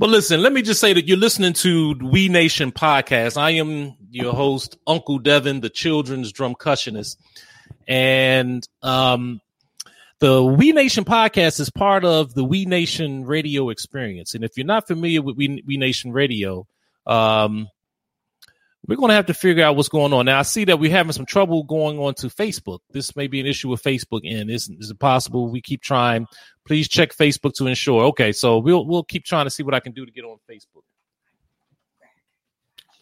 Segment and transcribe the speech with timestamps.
[0.00, 3.36] But listen, let me just say that you're listening to We Nation podcast.
[3.36, 7.18] I am your host, Uncle Devin, the children's drumcussionist.
[7.86, 9.42] And um,
[10.18, 14.34] the We Nation podcast is part of the We Nation radio experience.
[14.34, 16.66] And if you're not familiar with We, we Nation radio,
[17.06, 17.68] um,
[18.90, 20.26] we're going to have to figure out what's going on.
[20.26, 22.80] Now, I see that we're having some trouble going on to Facebook.
[22.90, 26.26] This may be an issue with Facebook, and is, is it possible we keep trying?
[26.66, 28.06] Please check Facebook to ensure.
[28.06, 30.38] Okay, so we'll we'll keep trying to see what I can do to get on
[30.50, 30.82] Facebook.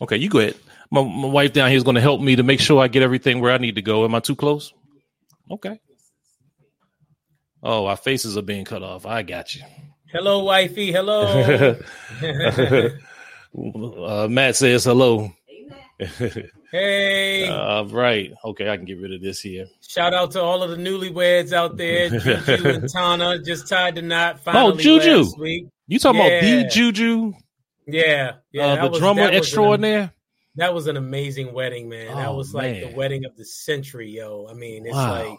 [0.03, 0.57] Okay, you go ahead.
[0.91, 3.03] My, my wife down here is going to help me to make sure I get
[3.03, 4.05] everything where I need to go.
[4.05, 4.75] Am I too close?
[5.51, 5.81] Okay.
[7.63, 9.07] Oh, our faces are being cut off.
[9.07, 9.63] I got you.
[10.13, 10.93] Hello, wifey.
[10.93, 11.79] Hello.
[14.07, 15.33] uh, Matt says hello.
[16.71, 17.49] Hey.
[17.49, 18.33] Uh, right.
[18.45, 19.67] Okay, I can get rid of this here.
[19.87, 22.09] Shout out to all of the newlyweds out there.
[22.21, 25.17] Juju and Tana just tied the knot Oh, finally Juju.
[25.23, 25.67] last week.
[25.87, 26.27] You talking Yeah.
[26.27, 27.33] about the Juju,
[27.87, 28.33] Yeah.
[28.53, 28.67] Yeah.
[28.67, 30.13] uh, that the was- drummer that was an- extraordinaire?
[30.57, 32.15] that was an amazing wedding, man.
[32.17, 32.91] that Oh, was like man.
[32.91, 34.47] the wedding of the century, yo.
[34.51, 35.29] I mean, it's Wow.
[35.31, 35.39] like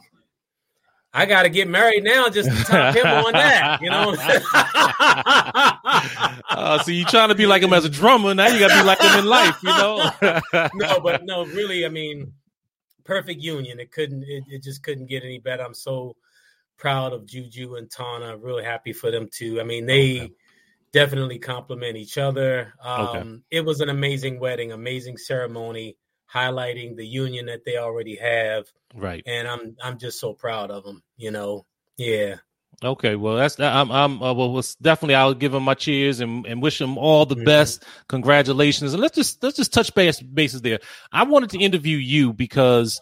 [1.14, 4.16] I got to get married now just to top him on that, you know.
[6.50, 8.36] uh, so you trying to be like him as a drummer?
[8.36, 10.12] Now you got to be like him in life, you know?
[10.76, 12.32] no, but no, really, I mean,
[13.06, 13.80] perfect union.
[13.80, 15.64] It couldn't, it, it just couldn't get any better.
[15.64, 16.16] I'm so
[16.78, 18.38] proud of Juju and Tana.
[18.38, 19.60] Really happy for them too.
[19.60, 20.32] I mean, they Okay.
[20.92, 22.74] definitely complement each other.
[22.84, 23.24] Um, Okay.
[23.52, 25.98] It was an amazing wedding, amazing ceremony,
[26.34, 29.24] highlighting the union that they already have, right.
[29.26, 31.04] and I'm I'm just so proud of them.
[31.18, 31.66] You know,
[31.98, 32.36] yeah.
[32.84, 33.16] Okay.
[33.16, 34.62] Well, that's I'm I'm uh, well.
[34.82, 37.46] definitely, I'll give him my cheers and, and wish him all the Mhm.
[37.46, 37.84] best.
[38.08, 38.94] Congratulations.
[38.94, 40.80] And let's just let's just touch base bases there.
[41.12, 43.02] I wanted to interview you because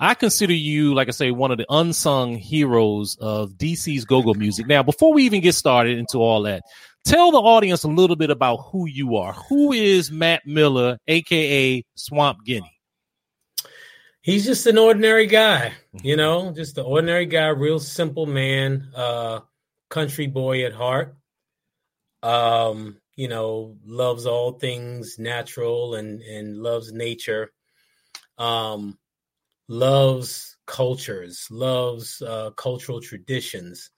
[0.00, 4.68] I consider you, like I say, one of the unsung heroes of DC's go-go music.
[4.68, 6.62] Now, before we even get started into all that,
[7.08, 9.32] tell the audience a little bit about who you are.
[9.48, 12.72] Who is Matt Miller, aka Swamp Guinea?
[14.20, 16.06] he's just an ordinary guy, Mm-hmm.
[16.06, 19.40] you know, just an ordinary guy, real simple man, uh,
[19.88, 21.16] country boy at heart.
[22.22, 27.52] Um, you know, loves all things natural and and loves nature.
[28.36, 28.98] Um,
[29.66, 33.90] loves cultures, loves uh, cultural traditions.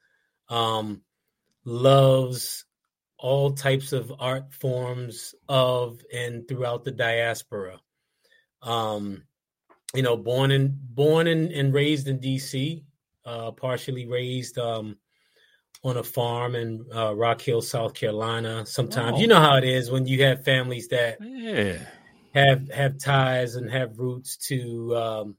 [0.49, 1.03] Um,
[1.65, 2.65] loves
[3.21, 7.79] all types of art forms of and throughout the diaspora.
[8.63, 9.25] Um,
[9.95, 12.83] you know, born in born in, and raised in DC,
[13.27, 14.97] uh, partially raised um,
[15.83, 18.65] on a farm in uh, Rock Hill, South Carolina.
[18.65, 21.79] Sometimes you know how it is when you have families that Yeah.
[22.35, 25.37] have have ties and have roots to um,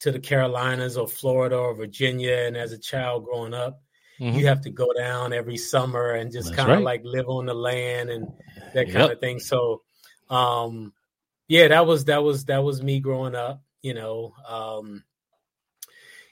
[0.00, 2.36] to the Carolinas or Florida or Virginia.
[2.46, 3.81] And as a child growing up,
[4.22, 4.38] Mhm.
[4.38, 6.84] you have to go down every summer and just kind of right.
[6.84, 8.28] like live on the land and
[8.72, 8.94] that Yep.
[8.94, 9.40] kind of thing.
[9.40, 9.82] So,
[10.30, 10.92] um,
[11.48, 13.62] yeah, that was that was that was me growing up.
[13.82, 15.02] You know, um,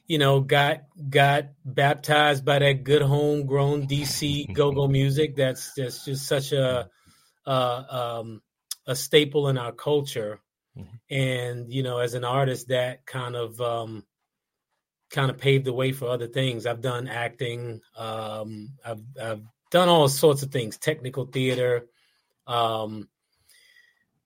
[0.06, 5.34] you know, got got baptized by that good homegrown DC go go music.
[5.34, 6.88] That's that's just such a
[7.44, 7.82] uh,
[8.20, 8.42] um,
[8.86, 10.40] a staple in our culture.
[10.78, 11.00] Mhm.
[11.10, 14.04] And you know, as an artist, that kind of um,
[15.10, 16.66] kind of paved the way for other things.
[16.66, 17.80] I've done acting.
[17.96, 21.86] Um, I've I've done all sorts of things, technical theater.
[22.46, 23.08] Um,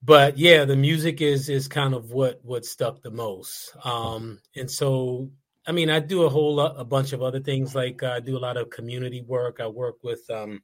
[0.03, 3.75] but yeah, the music is is kind of what what stuck the most.
[3.85, 5.31] Um, and so,
[5.67, 7.75] I mean, I do a whole lot, a bunch of other things.
[7.75, 9.61] Like uh, I do a lot of community work.
[9.61, 10.63] I work with um,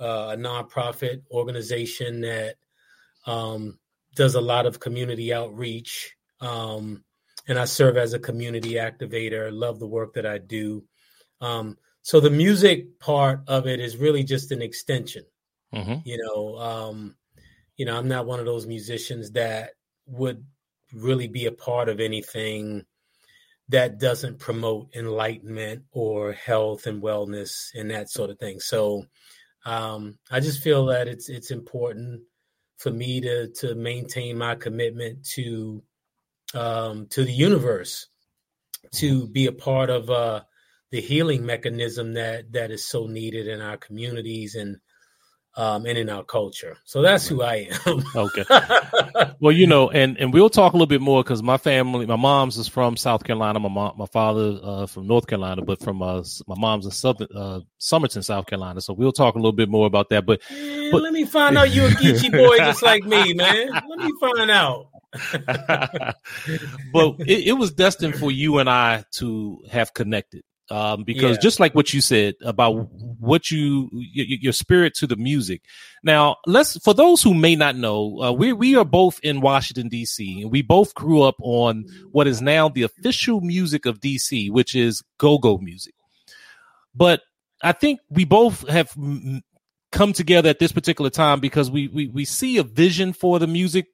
[0.00, 2.56] uh, a nonprofit organization that
[3.26, 3.78] um,
[4.16, 6.16] does a lot of community outreach.
[6.40, 7.04] Um,
[7.48, 9.50] and I serve as a community activator.
[9.52, 10.84] Love the work that I do.
[11.40, 15.24] Um, so the music part of it is really just an extension.
[15.72, 16.02] Mhm.
[16.04, 17.16] You know, um,
[17.76, 19.72] you know, I'm not one of those musicians that
[20.06, 20.44] would
[20.92, 22.86] really be a part of anything
[23.68, 28.60] that doesn't promote enlightenment or health and wellness and that sort of thing.
[28.60, 29.06] So
[29.64, 32.22] um, I just feel that it's it's important
[32.78, 35.82] for me to to maintain my commitment to
[36.54, 38.06] um, to the universe,
[38.96, 40.42] to be a part of uh,
[40.90, 44.76] the healing mechanism that that is so needed in our communities and
[45.58, 46.76] um, and in our culture.
[46.84, 48.04] So that's who I am.
[48.14, 48.44] Okay.
[49.38, 52.16] Well, you know, and and we'll talk a little bit more because my family, my
[52.16, 56.00] mom's is from South Carolina, my mom, my father uh, from North Carolina, but from
[56.02, 58.80] uh, my mom's in Southern uh, Summerton, South Carolina.
[58.80, 60.24] So we'll talk a little bit more about that.
[60.26, 63.68] But Man, But- let me find out you're a Geechee boy just like me, man.
[63.72, 64.86] Let me find out.
[66.92, 70.42] but it, it was destined for you and I to have connected.
[70.70, 71.42] um, because yeah.
[71.42, 75.62] just like what you said about what you your spirit to the music.
[76.02, 79.88] Now, let's for those who may not know, uh, we we are both in Washington
[79.88, 80.42] D.C.
[80.42, 84.74] and we both grew up on what is now the official music of D.C., which
[84.74, 85.94] is go-go music.
[86.94, 87.20] But
[87.62, 88.92] I think we both have
[89.92, 93.46] come together at this particular time because we we we see a vision for the
[93.46, 93.86] music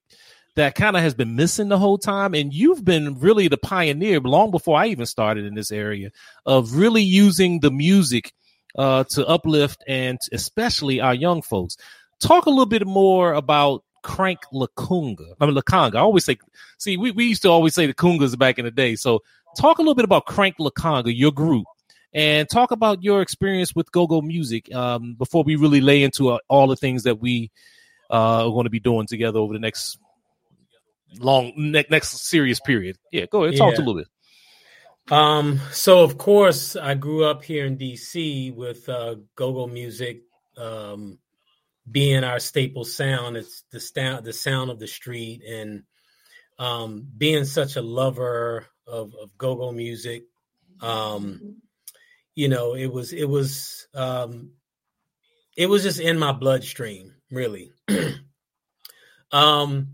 [0.57, 2.35] that kind of has been missing the whole time.
[2.35, 6.11] And you've been really the pioneer long before I even started in this area
[6.45, 8.33] of really using the music
[8.77, 11.77] uh, to uplift and especially our young folks.
[12.21, 15.35] Talk a little bit more about Crank Lakunga.
[15.41, 15.97] I mean, Lakanga.
[15.97, 16.39] I always say,
[16.79, 18.97] see, we, we used to always say the Kungas back in the day.
[18.97, 19.21] So
[19.57, 21.67] talk a little bit about Crank Lakanga, your group,
[22.13, 26.39] and talk about your experience with go-go music um, before we really lay into uh,
[26.49, 27.51] all the things that we
[28.11, 29.99] uh, are going to be doing together over the next
[31.19, 32.97] long ne- next serious period.
[33.11, 33.79] Yeah, go ahead, talk yeah.
[33.79, 34.09] a little bit.
[35.11, 40.23] Um, so of course, I grew up here in DC with uh, go-go music
[40.57, 41.19] um,
[41.91, 43.37] being our staple sound.
[43.37, 45.83] It's the sound, the sound of the street, and
[46.59, 50.25] um, being such a lover of, of go-go music.
[50.81, 51.57] Um,
[52.35, 54.53] you know, it was it was um,
[55.57, 57.73] it was just in my bloodstream, really.
[59.33, 59.89] um,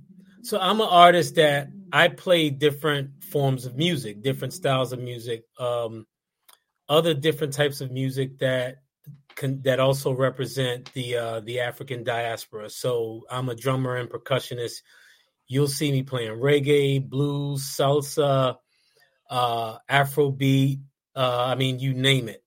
[0.48, 5.44] so I'm an artist that I play different forms of music, different styles of music,
[5.60, 6.06] um,
[6.88, 8.76] other different types of music that
[9.34, 12.70] can, that also represent the uh, the African diaspora.
[12.70, 14.80] So I'm a drummer and percussionist.
[15.48, 18.56] You'll see me playing reggae, blues, salsa,
[19.28, 20.80] uh, Afrobeat.
[21.14, 22.42] Uh, I mean, you name it.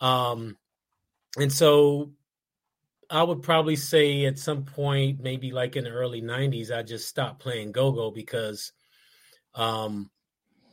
[0.00, 0.58] Um,
[1.38, 2.14] and so
[3.12, 7.08] I would probably say at some point, maybe like in the early '90s, I just
[7.08, 8.72] stopped playing go-go because
[9.54, 10.10] um,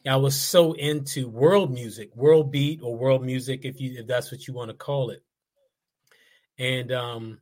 [0.07, 4.31] I was so into world music, world beat or world music, if you if that's
[4.31, 5.21] what you want to call it.
[6.57, 7.41] And um,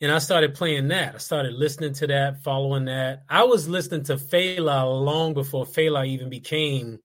[0.00, 1.16] and I started playing that.
[1.16, 3.24] I started listening to that, following that.
[3.28, 7.00] I was listening to Fela long before Fela even became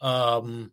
[0.00, 0.72] um,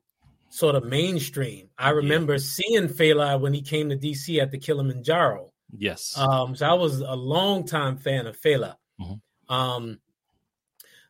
[0.53, 1.67] sort of mainstream.
[1.79, 2.39] I remember yeah.
[2.39, 5.51] seeing Fela when he came to DC at the Kilimanjaro.
[5.75, 6.15] Yes.
[6.15, 8.75] Um, so I was a long time fan of Fela.
[9.01, 9.53] Mm-hmm.
[9.53, 10.00] Um,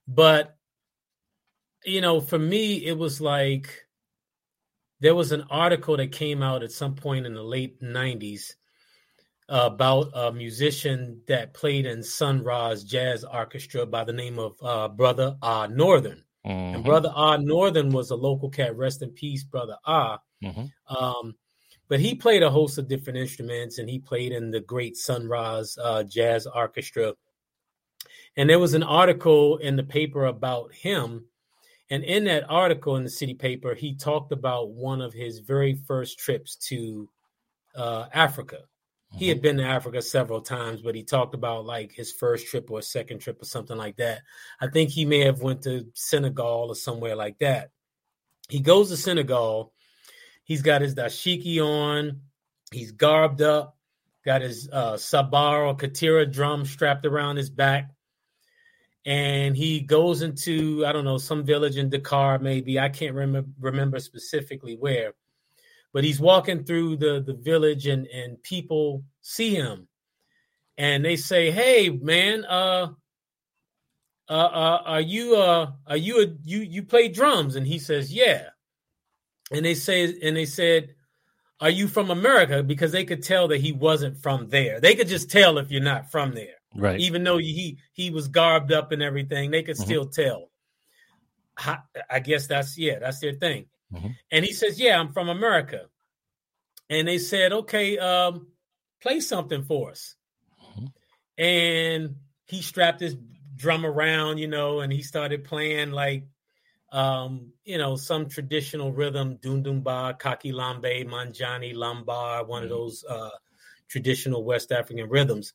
[0.07, 0.56] but
[1.84, 3.86] you know, for me, it was like
[5.01, 8.54] there was an article that came out at some point in the late '90s
[9.50, 14.56] uh, about a musician that played in Sun Ra's jazz orchestra by the name of
[14.62, 16.24] uh, Brother Ah Northern.
[16.45, 16.75] Mm-hmm.
[16.75, 18.75] And Brother Ah Northern was a local cat.
[18.75, 20.19] Rest in peace, Brother Ah.
[20.44, 20.95] Mm-hmm.
[20.95, 21.36] Um,
[21.88, 25.28] but he played a host of different instruments, and he played in the great Sun
[25.28, 27.13] Ra's uh, Jazz Orchestra.
[28.36, 31.25] And there was an article in the paper about him.
[31.90, 35.75] And in that article in the city paper, he talked about one of his very
[35.75, 37.07] first trips to
[37.75, 38.62] uh, Africa.
[39.15, 39.44] He had mm-hmm.
[39.44, 43.19] been to Africa several times, but he talked about like his first trip or second
[43.19, 44.21] trip or something like that.
[44.60, 47.69] I think he may have went to Senegal or somewhere like that.
[48.50, 49.74] He goes to Senegal.
[50.44, 52.21] He's got his dashiki on.
[52.71, 53.77] He's garbed up.
[54.25, 57.92] Got his uh, sabar or katira drum strapped around his back.
[59.06, 62.80] And he goes into, I don't know, some village in Dakar, maybe.
[62.80, 65.13] I can't remember remember specifically where
[65.94, 69.88] but he's walking through the the village and and people see him.
[70.78, 72.89] And they say hey man uh
[74.27, 77.56] uh, uh are you uh are you a you you play drums?
[77.56, 78.50] And he says yeah.
[79.51, 80.96] And they say and they said
[81.62, 82.63] are you from america?
[82.63, 84.82] Because they could tell that he wasn't from there.
[84.82, 86.56] They could just tell if you're not from there.
[86.75, 87.00] Right.
[87.00, 89.86] Even though he he was garbed up and everything they could mm-hmm.
[89.86, 90.50] still tell.
[91.56, 91.77] I,
[92.10, 94.08] I guess that's yeah that's their thing Mm-hmm.
[94.32, 95.86] And he says, Yeah, I'm from America.
[96.90, 98.48] And they said, Okay, um,
[99.02, 100.16] play something for us.
[100.64, 100.86] Mm-hmm.
[101.38, 103.16] And he strapped his
[103.56, 106.26] drum around, you know, and he started playing like
[106.92, 112.66] um, you know, some traditional rhythm, Dundumba, Kaki Lambe, Manjani, Lambar, one mm-hmm.
[112.66, 113.30] of those uh
[113.90, 115.54] traditional West African rhythms.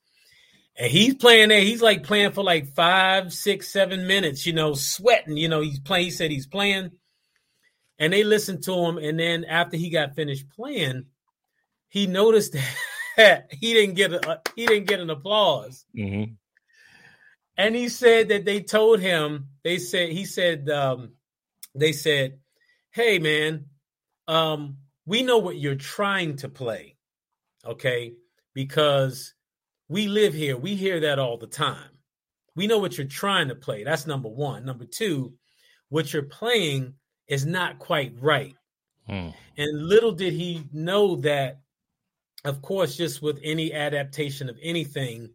[0.77, 1.61] And he's playing there.
[1.61, 5.37] He's like playing for like five, six, seven minutes, you know, sweating.
[5.37, 6.05] You know, he's playing.
[6.05, 6.93] He said he's playing
[7.99, 8.99] and they listened to him.
[8.99, 11.07] And then after he got finished playing,
[11.89, 12.57] he noticed
[13.17, 15.85] that he didn't get a he didn't get an applause.
[15.97, 16.33] Mm-hmm.
[17.57, 21.13] And he said that they told him they said he said um,
[21.75, 22.39] they said,
[22.91, 23.67] "Hey man,
[24.29, 24.77] um,
[25.07, 26.97] we know what you're trying to play,
[27.65, 28.15] okay?
[28.55, 29.35] Because
[29.89, 31.91] we live here, we hear that all the time.
[32.55, 33.85] We know what you're trying to play.
[33.85, 34.65] That's number one.
[34.65, 35.35] Number two,
[35.89, 36.95] what you're playing
[37.29, 38.55] is not quite right.
[39.09, 39.35] Mm.
[39.57, 41.61] And little did he know that,
[42.45, 45.31] of course, just with any adaptation of anything,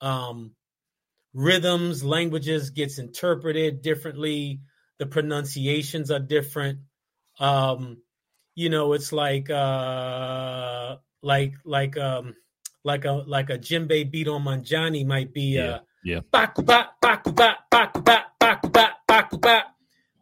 [0.00, 0.52] um,
[1.34, 4.60] rhythms, languages gets interpreted differently.
[4.98, 6.80] The pronunciations are different.
[7.38, 7.98] Um,
[8.54, 12.34] you know, it's like uh, like like um,
[12.84, 15.62] like a like a djembe beat on manjani might be yeah.
[15.62, 16.20] uh, yeah.
[16.32, 19.62] Bakuba, bakuba, bakuba, bakuba, bakuba.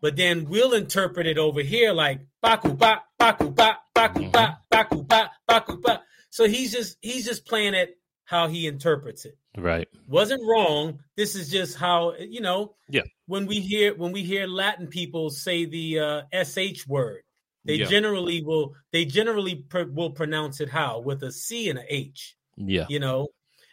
[0.06, 5.98] But then we'll interpret it over here like bakuba, bakuba, bakuba, bakuba, bakuba.
[6.30, 9.36] So he's just he's just playing it how he interprets it.
[9.58, 9.88] Right.
[10.06, 11.00] Wasn't wrong.
[11.16, 12.76] This is just how you know.
[12.88, 13.02] Yeah.
[13.26, 17.22] When we hear when we hear Latin people say the uh, sh word,
[17.64, 17.86] they yeah.
[17.86, 22.36] generally will they generally pr- will pronounce it how with a c and a h.
[22.56, 22.86] Yeah.
[22.88, 23.26] You know,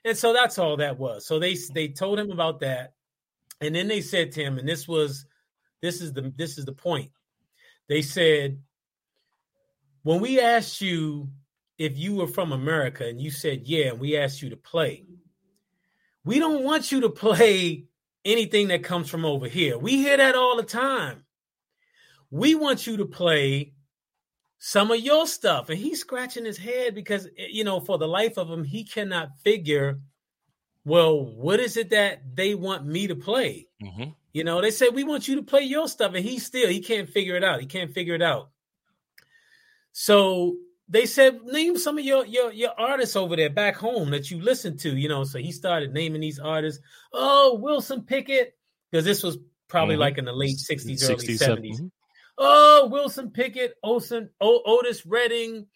[0.04, 1.28] and so that's all that was.
[1.28, 2.94] So they they told him about that,
[3.62, 5.28] and then they said to him, and this was
[5.84, 7.12] this is the this is the point.
[7.90, 8.60] They said
[10.04, 11.30] when we asked you
[11.78, 15.06] if you were from America and you said yeah, and we asked you to play,
[16.24, 17.86] we don't want you to play
[18.24, 19.78] anything that comes from over here.
[19.78, 21.26] We hear that all the time.
[22.32, 23.74] We want you to play
[24.60, 25.68] some of your stuff.
[25.68, 28.86] And he's scratching his head because, eh, you know, for the life of him, he
[28.86, 30.00] cannot figure,
[30.86, 33.68] well, what is it that they want me to play?
[33.84, 34.10] Mm-hmm.
[34.34, 36.14] You know, they say, we want you to play your stuff.
[36.14, 37.60] And he still, he can't figure it out.
[37.60, 38.50] He can't figure it out.
[39.92, 40.56] So
[40.90, 44.42] they said, name some of your, your, your artists over there back home that you
[44.42, 45.24] listen to, you know.
[45.24, 46.82] So he started naming these artists.
[47.12, 48.56] Oh, Wilson Pickett,
[48.92, 49.38] because this was
[49.68, 50.02] probably mm-hmm.
[50.02, 51.76] like in the late 60s, early 70s.
[51.76, 51.88] Mm-hmm.
[52.38, 55.68] Oh, Wilson Pickett, Olson, o- Otis Redding,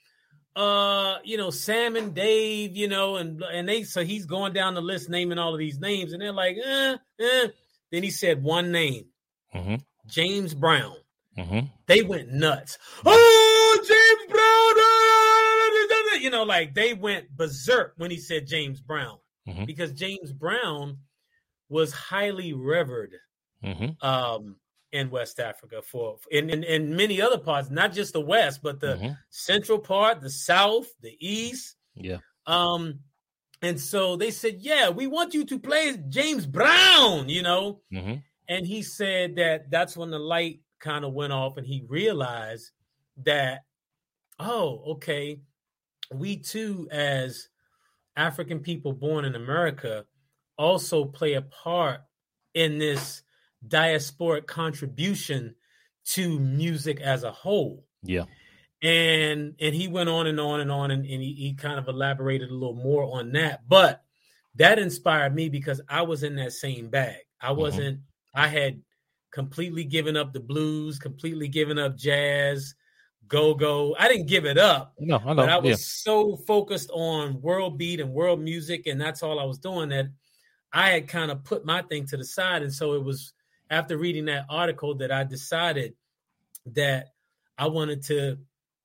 [0.58, 4.74] uh, you know, Sam and Dave, you know, and and they so he's going down
[4.74, 7.48] the list naming all of these names, and they're like, eh, eh.
[7.92, 9.06] Then he said one name,
[9.54, 9.76] mm-hmm.
[10.08, 10.96] James Brown.
[11.38, 11.68] Mm-hmm.
[11.86, 12.78] They went nuts.
[13.06, 14.44] Oh, James Brown!
[16.22, 19.18] You know, like they went berserk when he said James Brown
[19.48, 19.66] mm-hmm.
[19.66, 20.98] because James Brown
[21.70, 23.14] was highly revered
[23.64, 24.06] mm-hmm.
[24.06, 24.56] um,
[24.92, 28.80] in West Africa for in, in, in many other parts, not just the West, but
[28.80, 29.12] the mm-hmm.
[29.30, 31.76] central part, the South, the East.
[31.96, 32.18] Yeah.
[32.46, 33.00] Um,
[33.62, 37.82] and so they said, "Yeah, we want you to play James Brown," you know.
[37.94, 38.16] Mm-hmm.
[38.50, 42.72] And he said that that's when the light kind of went off, and he realized
[43.26, 43.66] that,
[44.40, 45.42] oh, okay,
[46.14, 47.50] we too, as
[48.16, 50.06] African people born in America,
[50.58, 52.02] also play a part
[52.54, 53.22] in this
[53.68, 55.56] diasporic contribution
[56.06, 57.86] to music as a whole.
[58.04, 58.26] Yeah.
[58.82, 61.88] And and he went on and on and on and, and he, he kind of
[61.88, 63.68] elaborated a little more on that.
[63.68, 64.04] But
[64.56, 67.18] that inspired me because I was in that same bag.
[67.42, 67.60] I mm-hmm.
[67.60, 68.40] wasn't, mm-hmm.
[68.40, 68.82] I had
[69.32, 72.76] completely given up the blues, completely given up jazz,
[73.28, 73.96] go go.
[74.00, 74.94] I didn't give it up.
[75.00, 75.36] No, I know.
[75.36, 75.76] But I was yeah.
[75.78, 80.08] so focused on world beat and world music, and that's all I was doing that
[80.72, 82.62] I had kind of put my thing to the side.
[82.62, 83.34] And so it was
[83.70, 85.94] after reading that article that I decided
[86.74, 87.14] that
[87.58, 88.38] I wanted to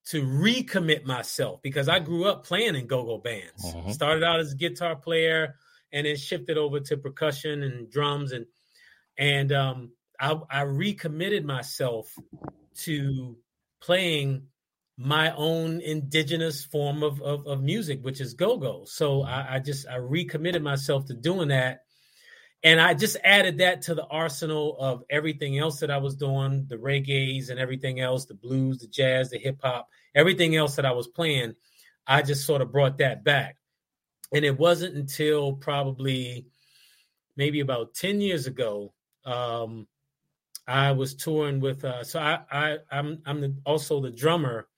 [0.07, 3.65] to recommit myself because I grew up playing in go-go bands.
[3.65, 3.93] Mm-hmm.
[3.93, 5.55] Started out as a guitar player
[5.93, 8.47] and then shifted over to percussion and drums and
[9.19, 12.13] and um, I, I recommitted myself
[12.79, 13.37] to
[13.81, 14.45] playing
[14.97, 18.85] my own indigenous form of, of, of music, which is go-go.
[18.87, 21.83] So I, I just I recommitted myself to doing that
[22.65, 26.67] and I just added that to the arsenal of everything else that I was doing,
[26.69, 30.87] the reggae's and everything else, the blues, the jazz, the hip hop, everything else that
[30.87, 31.55] I was playing.
[32.07, 33.57] I just sort of brought that back.
[34.33, 36.47] And it wasn't until probably
[37.37, 39.89] maybe about 10 years ago, um,
[40.67, 44.69] I was touring with, uh, so I, I, I'm, I'm the, also the drummer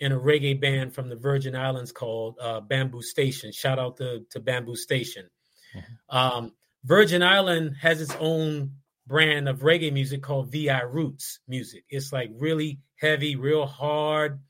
[0.00, 3.52] in a reggae band from the Virgin Islands called uh, Bamboo Station.
[3.52, 5.28] Shout out to, to Bamboo Station.
[5.76, 6.16] Mm-hmm.
[6.16, 6.52] Um,
[6.84, 8.72] Virgin Island has its own
[9.06, 11.84] brand of reggae music called VI Roots music.
[11.90, 14.40] It's like really heavy, real hard.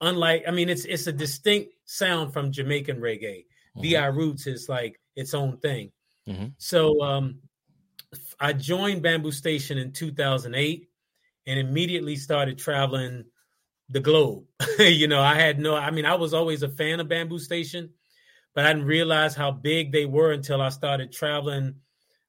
[0.00, 3.44] Unlike, I mean, it's it's a distinct sound from Jamaican reggae.
[3.76, 3.82] Mm-hmm.
[3.82, 5.92] VI Roots is like its own thing.
[6.28, 6.46] Mm-hmm.
[6.58, 7.40] So um,
[8.40, 10.88] I joined Bamboo Station in 2008
[11.46, 13.24] and immediately started traveling
[13.88, 14.44] the globe.
[14.78, 17.90] you know, I had no, I mean, I was always a fan of Bamboo Station
[18.56, 21.74] but I didn't realize how big they were until I started traveling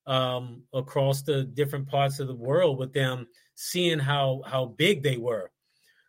[0.05, 5.15] um, across the different parts of the world with them, seeing how how big they
[5.15, 5.49] were.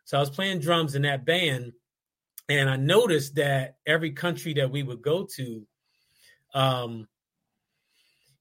[0.03, 1.71] So I was playing drums in that band,
[2.49, 5.65] and I noticed that every country that we would go to,
[6.53, 7.07] um,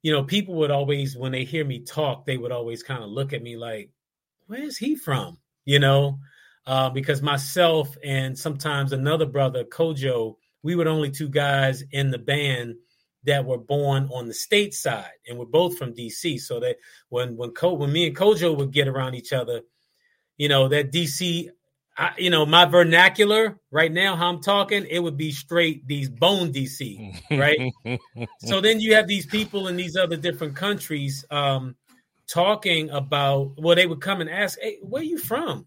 [0.02, 3.10] you know, people would always, when they hear me talk, they would always kind of
[3.10, 3.90] look at me like,
[4.48, 6.18] "Where's he from?" You know.
[6.66, 12.10] uh, because myself and sometimes another brother, Kojo, we were the only two guys in
[12.10, 12.76] the band
[13.24, 16.40] that were born on the state side, and we're both from DC.
[16.40, 16.76] So that
[17.08, 19.62] when when Co- when me and Kojo would get around each other,
[20.36, 21.48] you know that DC,
[21.96, 26.08] I, you know my vernacular right now, how I'm talking, it would be straight these
[26.08, 27.98] bone DC, right?
[28.40, 31.76] so then you have these people in these other different countries um,
[32.26, 35.66] talking about well, they would come and ask, "Hey, where you from?"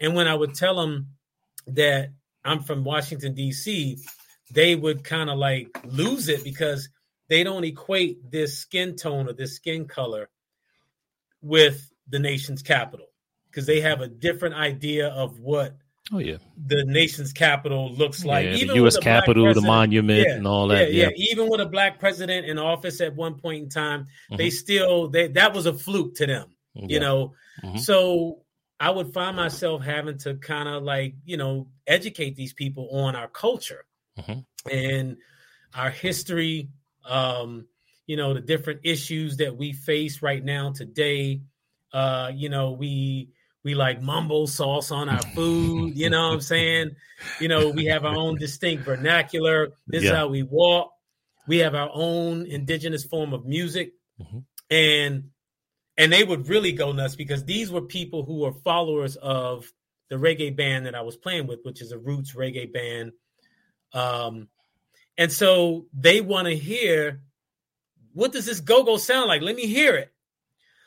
[0.00, 1.10] And when I would tell them
[1.66, 2.10] that
[2.44, 3.98] I'm from Washington D.C.,
[4.52, 6.88] they would kind of like lose it because
[7.28, 10.28] they don't equate this skin tone or this skin color
[11.42, 13.06] with the nation's capital
[13.48, 15.76] because they have a different idea of what
[16.12, 18.98] oh yeah the nation's capital looks like yeah, even the U.S.
[18.98, 20.92] Capitol, the monument, yeah, and all that.
[20.92, 24.06] Yeah, Yeah, even with a black president in office at one point in time,
[24.36, 24.52] they Mhm.
[24.52, 27.34] still they that was a fluke to them, you know.
[27.62, 27.80] Mhm.
[27.80, 28.42] So
[28.80, 33.14] I would find myself having to kind of like you know educate these people on
[33.14, 33.84] our culture
[34.18, 34.44] Mhm.
[34.70, 35.16] and
[35.74, 36.70] our history.
[37.04, 37.66] Um,
[38.06, 41.42] you know the different issues that we face right now today.
[41.92, 43.30] Uh, you know we
[43.62, 45.96] we like mumble sauce on our food.
[45.96, 46.96] You know what I'm saying?
[47.38, 49.72] You know we have our own distinct vernacular.
[49.86, 50.92] This is how we walk.
[51.46, 54.44] We have our own indigenous form of music, Mhm.
[54.70, 55.29] and
[56.00, 59.70] and they would really go nuts because these were people who were followers of
[60.08, 63.12] the reggae band that I was playing with, which is a roots reggae band.
[63.92, 64.48] Um,
[65.18, 67.20] and so they want to hear
[68.14, 69.42] what does this go-go sound like?
[69.42, 70.10] Let me hear it.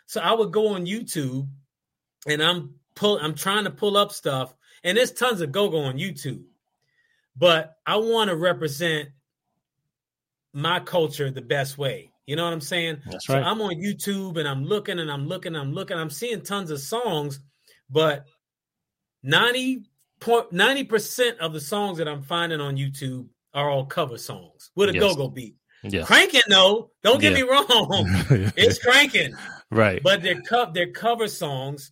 [0.07, 1.47] So I would go on YouTube
[2.25, 5.99] and I'm pull I'm trying to pull up stuff, and there's tons of go-go on
[5.99, 6.41] YouTube.
[7.37, 9.09] But I want to represent
[10.53, 12.12] my culture the best way.
[12.25, 13.01] You know what I'm saying?
[13.09, 13.43] That's So right.
[13.43, 16.71] I'm on YouTube and I'm looking and I'm looking, and I'm looking, I'm seeing tons
[16.71, 17.39] of songs,
[17.89, 18.25] but
[19.23, 19.83] 90
[20.51, 24.89] 90 percent of the songs that I'm finding on YouTube are all cover songs with
[24.89, 25.01] a Yes.
[25.03, 25.55] go-go beat.
[25.83, 27.43] yeah, Cranking though, don't get Yeah.
[27.43, 28.05] me wrong.
[28.55, 29.35] it's cranking,
[29.69, 30.01] right.
[30.01, 31.91] but they're co- they're cover songs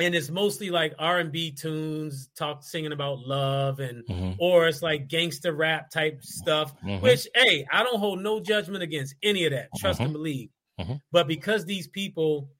[0.00, 4.36] and it's mostly like R&B tunes, talk singing about love and Mhm.
[4.38, 7.00] or it's like gangster rap type stuff Mhm.
[7.02, 10.04] which hey i don't hold no judgment against any of that trust Mhm.
[10.06, 11.00] and believe Mhm.
[11.12, 12.50] but because these people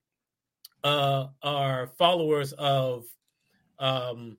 [0.85, 3.07] uh are followers of
[3.79, 4.39] um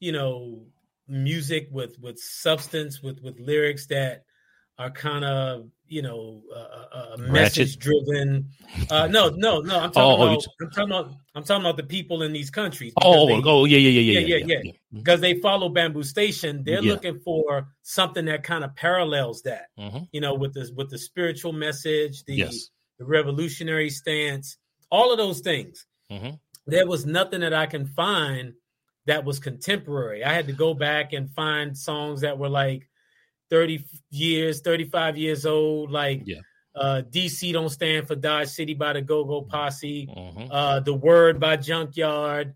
[0.00, 0.66] you know
[1.08, 4.24] music with with substance with with lyrics that
[4.78, 8.48] are kind of you know uh, uh, message driven
[8.90, 11.62] uh no no no i'm talking Oh, oh, you about i'm talking about i'm talking
[11.64, 14.44] about the people in these countries because Oh, they- oh, yeah, yeah, yeah, yeah, Yeah,
[14.46, 14.72] yeah, yeah.
[14.92, 16.92] because they follow Bamboo Station, they're Yeah.
[16.92, 20.08] looking for something that kind of parallels that, Mhm.
[20.12, 22.70] you know, with the with the spiritual message, the Yes.
[22.98, 24.56] the revolutionary stance,
[24.90, 25.86] all of those things.
[26.10, 26.38] Mhm.
[26.66, 28.54] There was nothing that I can find
[29.06, 30.24] that was contemporary.
[30.24, 32.88] I had to go back and find songs that were like
[33.50, 36.40] 30 years, 35 years old, like Yeah.
[36.74, 40.48] uh, DC Don't Stand for Dodge City by the Go Go Posse, Mhm.
[40.50, 42.54] uh, The Word by Junkyard,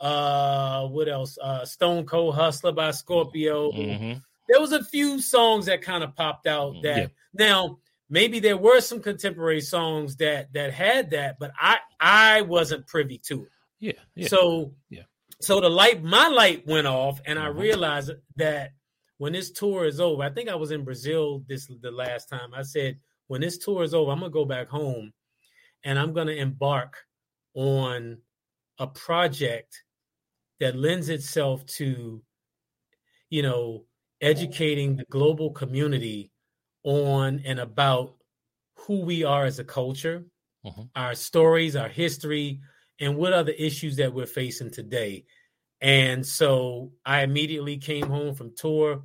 [0.00, 1.38] uh, what else?
[1.40, 3.72] Uh, Stone Cold Hustler by Scorpio.
[3.72, 4.22] Mhm.
[4.48, 7.06] There was a few songs that kind of popped out that Yeah.
[7.32, 12.86] now maybe there were some contemporary songs that that had that, but I I wasn't
[12.86, 13.50] privy to it.
[13.80, 14.28] Yeah, yeah.
[14.28, 15.02] So Yeah.
[15.40, 17.58] so the light my light went off and I Mhm.
[17.58, 18.72] realized that
[19.18, 22.54] when this tour is over, I think I was in Brazil this the last time.
[22.54, 22.98] I said
[23.28, 25.12] when this tour is over, I'm gonna go back home
[25.84, 26.96] and I'm gonna embark
[27.54, 28.22] on
[28.78, 29.84] a project
[30.60, 32.22] that lends itself to
[33.30, 33.84] you know
[34.20, 36.30] educating the global community
[36.84, 38.16] on and about
[38.76, 40.24] who we are as a culture
[40.64, 40.90] Mhm.
[40.96, 42.60] our stories our history
[43.00, 45.24] and what are the issues that we're facing today
[45.80, 49.02] and so i immediately came home from tour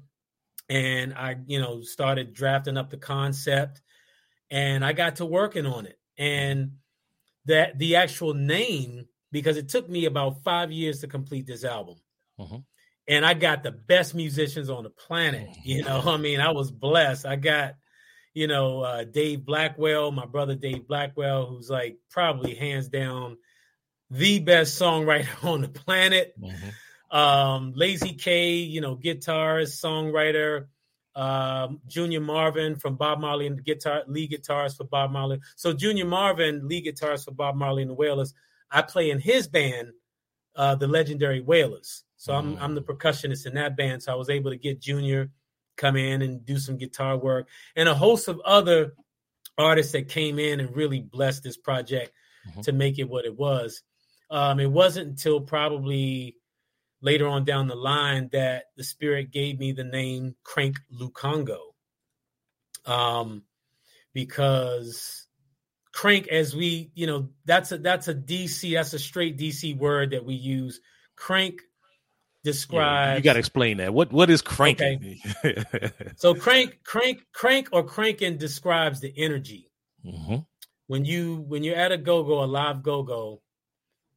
[0.70, 3.82] and i you know started drafting up the concept
[4.50, 5.98] and i got to working on it.
[6.18, 6.72] And
[7.46, 11.96] that the actual name because it took me about five years to complete this album.
[12.40, 12.64] Mhm.
[13.08, 16.72] and i got the best musicians on the planet you know i mean i was
[16.72, 17.26] blessed.
[17.26, 17.76] I got
[18.34, 23.38] you know uh, dave blackwell my brother dave blackwell who's like probably hands down
[24.12, 26.34] the best songwriter on the planet.
[26.40, 26.74] Mhm.
[27.14, 30.68] um lazy k you know guitarist songwriter.
[31.16, 35.40] Um junior marvin from bob marley and guitar lead guitarist for bob marley.
[35.56, 38.34] So junior marvin lead guitarist for bob marley and the wailers.
[38.70, 39.90] I play in his band
[40.56, 42.04] uh the legendary wailers.
[42.18, 44.04] So i'm i'm the percussionist in that band.
[44.04, 45.32] So i was able to get junior
[45.78, 48.94] come in and do some guitar work and a host of other
[49.58, 52.12] artists that came in and really blessed this project
[52.48, 52.64] Mhm.
[52.64, 53.82] to make it what it was
[54.32, 56.38] um it wasn't until probably
[57.02, 61.60] later on down the line that the spirit gave me the name Crank Lukongo.
[62.86, 63.44] Um,
[64.14, 65.28] because
[65.92, 70.12] crank, as we, you know, that's a that's a DC, that's a straight DC word
[70.12, 70.80] that we use.
[71.16, 71.62] Crank
[72.44, 73.10] describes.
[73.10, 73.94] Yeah, you got to explain that.
[73.94, 75.20] What what is cranking?
[75.46, 75.64] Okay.
[76.16, 79.70] so crank, crank, crank, or cranking describes the energy.
[80.06, 80.38] Mm-hmm.
[80.88, 83.42] When you when you're at a go go, a live go go,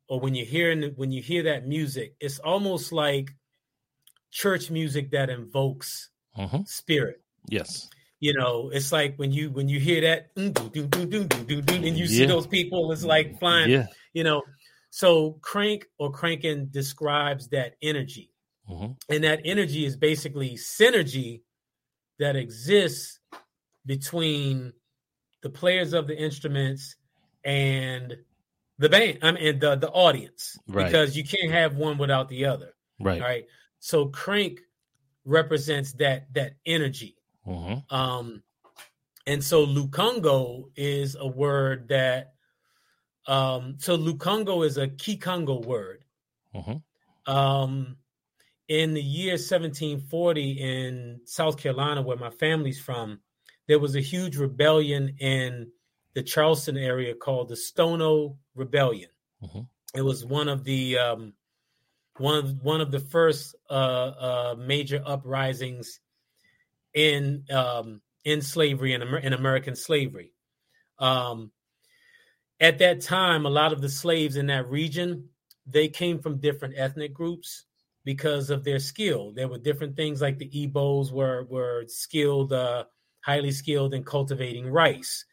[0.08, 3.30] or when you're hearing when you hear that music, it's almost like
[4.30, 6.62] church music that invokes mm-hmm.
[6.66, 7.22] spirit.
[7.48, 7.88] Yes.
[8.20, 12.90] You know, it's like when you when you hear that and you see those people,
[12.92, 13.70] it's like flying.
[13.70, 13.86] Yeah.
[14.12, 14.42] You know,
[14.90, 18.30] so crank or cranking describes that energy.
[18.70, 18.92] Mm-hmm.
[19.12, 21.42] And that energy is basically synergy
[22.18, 23.20] that exists
[23.84, 24.72] between
[25.42, 26.96] the players of the instruments
[27.44, 28.16] and
[28.78, 30.86] the band, I mean the the audience, right.
[30.86, 32.74] because you can't have one without the other.
[33.00, 33.20] Right.
[33.20, 33.46] All right.
[33.78, 34.60] So crank
[35.24, 37.16] represents that that energy.
[37.46, 37.94] Mm-hmm.
[37.94, 38.42] Um,
[39.26, 42.34] and so Lukongo is a word that
[43.26, 46.04] um, so Lukongo is a Kikongo word.
[46.54, 47.32] Mm-hmm.
[47.32, 47.96] Um,
[48.68, 53.20] in the year 1740 in South Carolina, where my family's from,
[53.68, 55.70] there was a huge rebellion in
[56.14, 59.10] the Charleston area called the Stono Rebellion.
[59.42, 59.60] Mm-hmm.
[59.94, 61.32] It was one of the um,
[62.18, 66.00] one of one of the first uh, uh, major uprisings
[66.92, 70.32] in um, in slavery and in, in American slavery.
[70.98, 71.50] Um,
[72.60, 75.28] at that time, a lot of the slaves in that region
[75.66, 77.64] they came from different ethnic groups
[78.04, 79.32] because of their skill.
[79.32, 82.84] There were different things like the Igbos were were skilled, uh,
[83.20, 85.24] highly skilled in cultivating rice.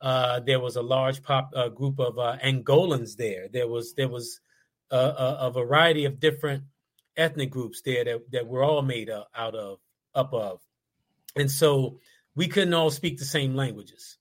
[0.00, 3.48] Uh, there was a large pop uh, group of uh, Angolans there.
[3.52, 4.40] There was there was
[4.90, 6.64] a, a, a, variety of different
[7.16, 9.78] ethnic groups there that, that were all made up, out of
[10.14, 10.60] up of,
[11.36, 11.98] and so
[12.34, 14.16] we couldn't all speak the same languages.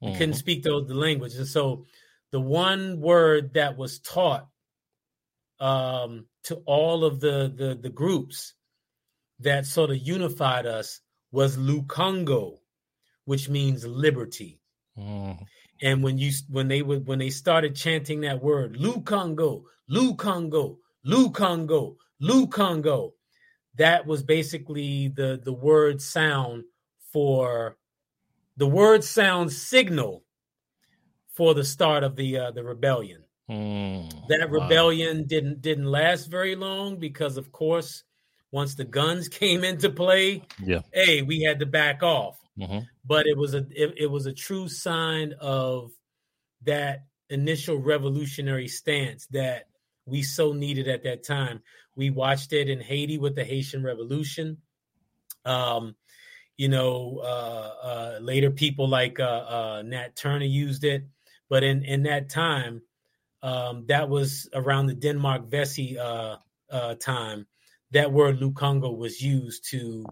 [0.00, 0.18] We mm-hmm.
[0.18, 1.86] couldn't speak those the languages, and so
[2.32, 4.48] the one word that was taught
[5.60, 8.54] um, to all of the, the the groups
[9.40, 11.00] that sort of unified us
[11.32, 12.58] was Lukongo,
[13.24, 14.59] which means liberty.
[14.98, 15.38] Mm.
[15.82, 20.14] And when you when they would when they started chanting that word, Lu Congo, Lu
[20.14, 23.14] Congo, Lu Congo, Lu Congo,
[23.76, 26.64] that was basically the the word sound
[27.12, 27.76] for
[28.56, 30.24] the word sound signal
[31.28, 33.22] for the start of the uh, the rebellion.
[33.50, 35.24] Mm, that rebellion wow.
[35.26, 38.04] didn't didn't last very long because, of course,
[38.52, 42.39] once the guns came into play, yeah, hey, we had to back off.
[42.60, 42.78] Mm-hmm.
[43.04, 45.92] But it was a it, it was a true sign of
[46.62, 49.68] that initial revolutionary stance that
[50.04, 51.62] we so needed at that time.
[51.96, 54.58] We watched it in Haiti with the Haitian Revolution.
[55.44, 55.94] Um,
[56.56, 61.06] you know, uh, uh, later people like uh, uh Nat Turner used it,
[61.48, 62.82] but in in that time,
[63.42, 66.36] um, that was around the Denmark Vesey uh,
[66.70, 67.46] uh, time.
[67.92, 70.04] That word Lukongo was used to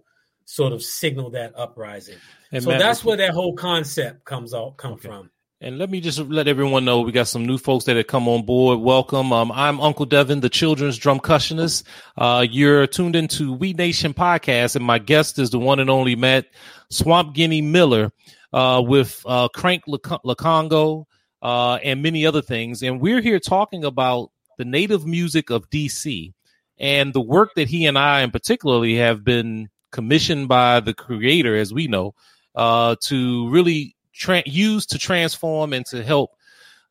[0.49, 2.17] sort of signal that uprising.
[2.53, 5.09] And so Matt, that's where that whole concept comes out come okay.
[5.09, 5.31] from.
[5.61, 8.29] And let me just let everyone know we got some new folks that have come
[8.29, 8.79] on board.
[8.79, 9.31] Welcome.
[9.31, 11.83] Um, I'm Uncle Devin, the children's drumcussionist.
[12.17, 16.17] Uh, you're tuned into We Nation podcast, and my guest is the one and only
[16.17, 16.47] Matt
[16.89, 18.11] Swamp Guinea Miller
[18.53, 21.05] uh, with uh, Crank Lukongo
[21.43, 22.83] uh, and many other things.
[22.83, 26.33] And we're here talking about the native music of DC
[26.79, 31.57] and the work that he and I, in particularly, have been commissioned by the creator,
[31.57, 32.15] as we know,
[32.55, 36.31] uh, to really tra- use to transform and to help,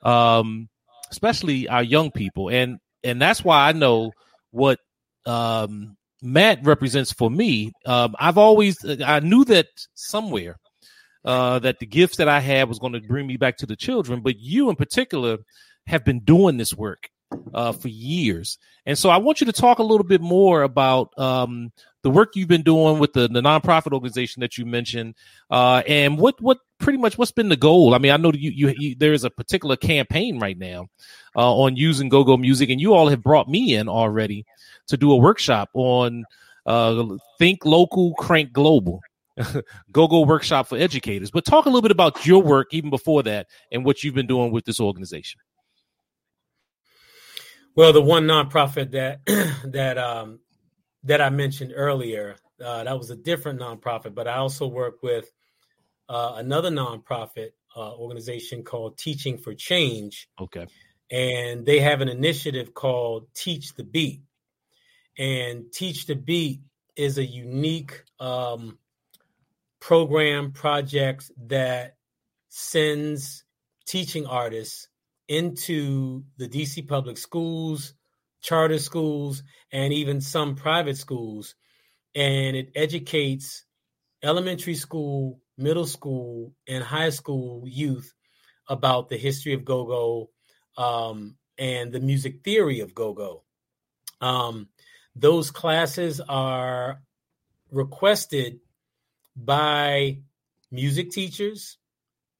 [0.01, 0.69] um,
[1.12, 2.49] especially our young people.
[2.49, 4.12] And and that's why I know
[4.51, 4.79] what
[5.25, 7.71] um, Matt represents for me.
[7.86, 10.57] Um, I've always I knew that somewhere
[11.25, 13.75] uh, that the gifts that I had was going to bring me back to the
[13.75, 15.38] children, but you in particular
[15.86, 17.10] have been doing this work
[17.53, 18.57] uh, for years.
[18.86, 21.71] And so I want you to talk a little bit more about um,
[22.08, 25.13] the work you've been doing with the, the nonprofit organization that you mentioned,
[25.52, 27.93] uh, and what what pretty much what's been the goal.
[27.93, 30.88] I mean, I know you, you, you there is a particular campaign right now
[31.36, 34.46] uh, on using go go music, and you all have brought me in already
[34.88, 36.24] to do a workshop on
[36.65, 37.04] uh,
[37.39, 39.02] think local, crank global.
[39.91, 41.30] go go workshop for educators.
[41.30, 44.28] But talk a little bit about your work even before that and what you've been
[44.28, 45.41] doing with this organization.
[47.76, 49.26] Well, the one nonprofit that
[49.74, 50.39] that um,
[51.08, 55.32] that I mentioned earlier, uh, that was a different nonprofit, but I also work with
[56.10, 60.30] uh, another nonprofit uh, organization called Teaching for Change.
[60.39, 60.67] Okay,
[61.10, 64.24] and they have an initiative called Teach the Beat,
[65.17, 66.62] And Teach the Beat
[66.96, 68.78] is a unique um,
[69.80, 71.96] program project that
[72.50, 73.46] sends
[73.86, 74.89] teaching artists
[75.28, 77.93] into the DC public schools,
[78.41, 81.56] charter schools, and even some private schools.
[82.15, 83.65] And it educates
[84.23, 88.13] elementary school, middle school, and high school youth
[88.67, 90.30] about the history of go go
[90.82, 93.43] um, and the music theory of go go.
[94.21, 94.69] Um,
[95.15, 97.02] those classes are
[97.71, 98.60] requested
[99.36, 100.19] by
[100.71, 101.78] music teachers,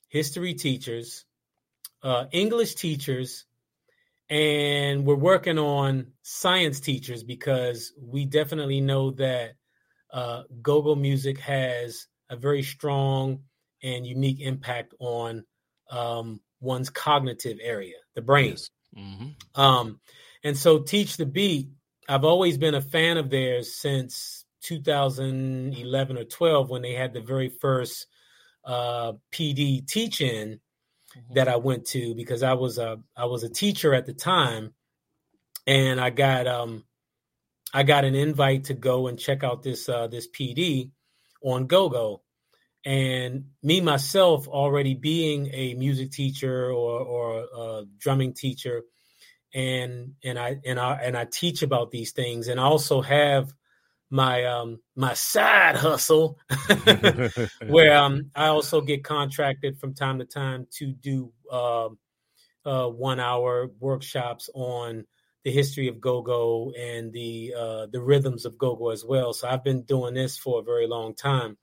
[0.10, 1.26] history teachers,
[2.04, 3.46] uh, English teachers,
[4.30, 9.54] and we're working on science teachers because we definitely know that
[10.12, 13.40] uh, go-go music has a very strong
[13.84, 15.46] and unique impact on
[15.92, 18.52] um, one's cognitive area, the brain.
[18.52, 18.70] Yes.
[18.98, 19.62] Mm-hmm.
[19.62, 20.00] Um,
[20.44, 21.70] and so, Teach the Beat,
[22.10, 27.22] I've always been a fan of theirs since 2011 or 12 when they had the
[27.22, 28.08] very first
[28.66, 30.60] uh, PD teach-in
[31.16, 31.34] mm-hmm.
[31.36, 34.74] that I went to because I was a I was a teacher at the time,
[35.66, 36.84] and I got um
[37.74, 40.92] I got an invite to go and check out this uh, this PD
[41.44, 42.22] on GoGo,
[42.86, 48.84] and me myself already being a music teacher or or a drumming teacher,
[49.54, 53.54] and and I and I and I teach about these things, and I also have
[54.10, 56.38] my um my side hustle
[57.68, 61.90] where um I also get contracted from time to time to do uh,
[62.66, 65.06] uh one hour workshops on
[65.48, 69.32] the history of go-go and the uh, the rhythms of go-go as well.
[69.32, 71.58] So I've been doing this for a very long time.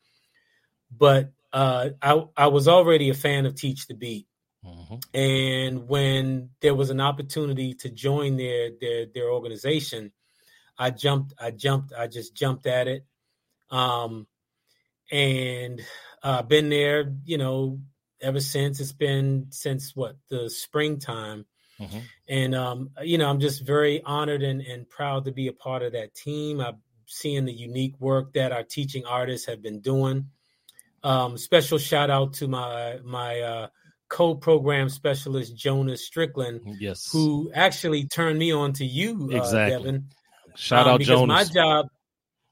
[0.90, 4.26] But uh, I I was already a fan of Teach the Beat,
[4.64, 4.96] mm-hmm.
[5.12, 10.12] and when there was an opportunity to join their their their organization,
[10.78, 11.34] I jumped.
[11.40, 11.92] I jumped.
[11.96, 13.04] I just jumped at it,
[13.70, 14.26] um,
[15.10, 15.80] and
[16.22, 17.12] I've uh, been there.
[17.24, 17.80] You know,
[18.20, 18.80] ever since.
[18.80, 21.46] It's been since what the springtime
[21.80, 21.98] Mm-hmm.
[22.28, 25.82] And um, you know, I'm just very honored and, and proud to be a part
[25.82, 26.60] of that team.
[26.60, 30.28] I'm seeing the unique work that our teaching artists have been doing.
[31.02, 33.66] Um, special shout out to my my uh,
[34.08, 39.76] co-program specialist Jonas Strickland, yes, who actually turned me on to you, uh, exactly.
[39.76, 40.08] Devin.
[40.57, 41.29] Shout um, out Jonas.
[41.29, 41.87] My job,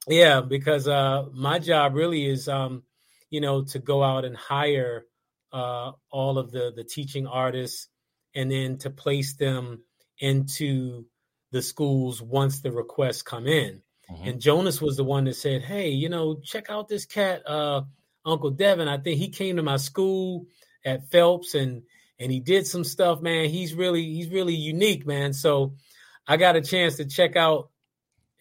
[0.08, 2.82] yeah, because uh, my job really is, um,
[3.30, 5.06] you know, to go out and hire
[5.52, 7.88] uh, all of the the teaching artists
[8.34, 9.82] and then to place them
[10.18, 11.04] into
[11.50, 13.82] the schools once the requests come in.
[14.10, 14.28] Mm-hmm.
[14.28, 17.82] And Jonas was the one that said, "Hey, you know, check out this cat, uh,
[18.24, 18.88] Uncle Devin.
[18.88, 20.46] I think he came to my school
[20.84, 21.82] at Phelps and
[22.18, 23.48] and he did some stuff, man.
[23.48, 25.32] He's really he's really unique, man.
[25.32, 25.74] So
[26.26, 27.70] I got a chance to check out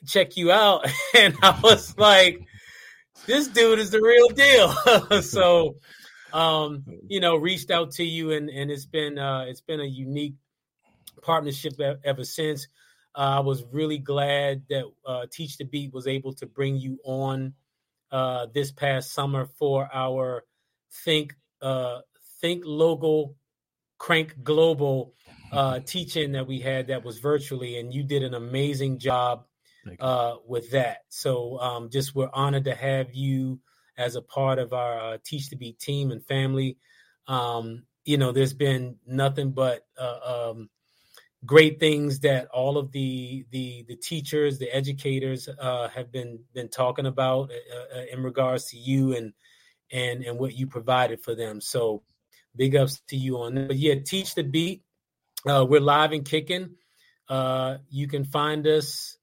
[0.06, 0.88] check you out,
[1.18, 2.42] and I was like,
[3.26, 5.22] this dude is the real deal.
[5.22, 5.76] so
[6.34, 9.86] um, you know, reached out to you, and and it's been uh, it's been a
[9.86, 10.36] unique
[11.22, 12.68] partnership ever since.
[13.16, 17.00] Uh, I was really glad that uh, Teach the Beat was able to bring you
[17.04, 17.54] on
[18.12, 20.44] uh, this past summer for our
[21.04, 22.00] Think uh,
[22.40, 23.36] Think Local
[23.98, 25.14] Crank Global
[25.52, 29.46] uh, teaching that we had that was virtually, and you did an amazing job
[30.00, 31.00] uh, with that.
[31.10, 33.60] So um, just we're honored to have you
[33.98, 36.78] as a part of our uh, Teach to Beat team and family.
[37.28, 40.70] Um, you know, there's been nothing but uh, um,
[41.46, 46.70] great things that all of the the the teachers, the educators uh, have been been
[46.70, 49.34] talking about uh, uh, in regards to you and
[49.92, 51.62] and and what you provided for them.
[51.62, 52.04] So
[52.56, 53.68] big ups to you on that.
[53.68, 54.84] But yeah, Teach the Beat.
[55.46, 56.76] We're live and kicking.
[57.30, 59.18] you can find us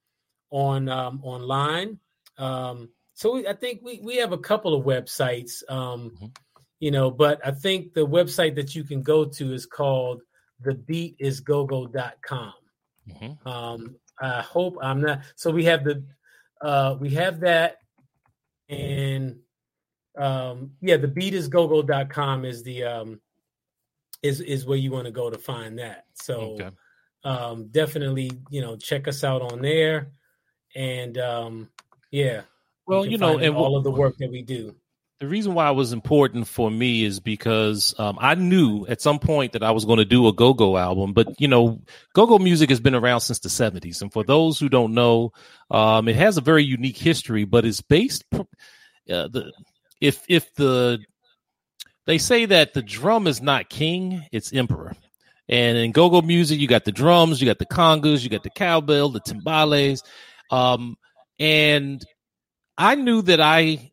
[0.50, 1.98] on um, online.
[2.38, 6.26] Um, so we, I think we, we have a couple of websites, um, mm-hmm.
[6.78, 10.22] you know, but I think the website that you can go to is called
[10.64, 12.52] thebeatisgogo.com.
[13.10, 13.48] Mm-hmm.
[13.48, 15.22] Um, I hope I'm not.
[15.36, 16.04] So we have the,
[16.60, 17.78] uh, we have that
[18.68, 19.36] and,
[20.16, 23.20] um, yeah, the beatisgogo.com is the, um,
[24.22, 26.04] is, is where you want to go to find that.
[26.14, 26.70] So, okay.
[27.24, 30.12] um, definitely, you know, check us out on there
[30.78, 31.68] and, um,
[32.10, 32.42] yeah,
[32.86, 34.74] well, you know, and all of the work that we do.
[35.18, 39.18] The reason why it was important for me is because um, I knew at some
[39.18, 41.82] point that I was going to do a go-go album, but you know,
[42.14, 45.32] go-go music has been around since the '70s, and for those who don't know,
[45.72, 47.44] um, it has a very unique history.
[47.44, 48.46] But it's based uh,
[49.08, 49.52] the
[50.00, 51.00] if if the
[52.06, 54.94] they say that the drum is not king, it's emperor.
[55.48, 58.50] And in go-go music, you got the drums, you got the congas, you got the
[58.50, 60.02] cowbell, the timbales,
[60.50, 60.96] Um,
[61.38, 62.04] and
[62.76, 63.90] I knew that I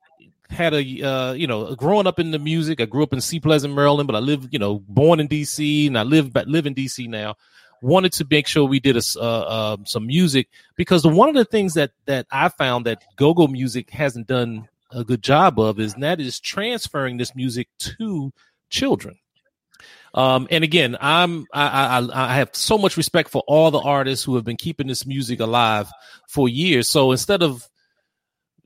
[0.50, 2.80] had a uh, you know growing up in the music.
[2.80, 5.88] I grew up in Seat Pleasant, Maryland, but I live you know born in D.C.
[5.88, 7.08] and I live live in D.C.
[7.08, 7.36] now.
[7.82, 11.46] Wanted to make sure we did a, uh, uh, some music because one of the
[11.46, 15.94] things that that I found that go-go music hasn't done a good job of is
[15.96, 18.32] that is transferring this music to
[18.70, 19.18] children.
[20.16, 24.24] Um, and again, I'm I, I, I have so much respect for all the artists
[24.24, 25.92] who have been keeping this music alive
[26.30, 26.90] for years.
[26.90, 27.68] So instead of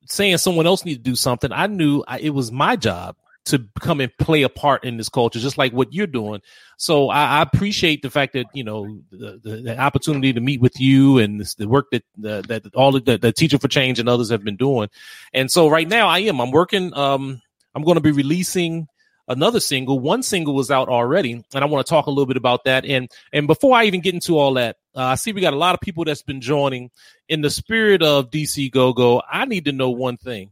[0.06, 3.66] saying someone else needs to do something, I knew I, it was my job to
[3.80, 6.40] come and play a part in this culture, just like what you're doing.
[6.78, 10.62] So I, I appreciate the fact that you know the, the, the, opportunity to meet
[10.62, 13.98] with you and this, the work that the, that all the, the teacher for change
[13.98, 14.90] and others have been doing.
[15.34, 16.96] And so right now I am I'm working.
[16.96, 17.42] Um,
[17.74, 18.88] I'm going to be releasing
[19.30, 20.00] another single.
[20.00, 22.84] One single was out already, and I want to talk a little bit about that.
[22.86, 25.58] And and before I even get into all that, uh, I see we got a
[25.58, 26.92] lot of people that's been joining.
[27.30, 30.52] In the spirit of DC Go Go, I need to know one thing.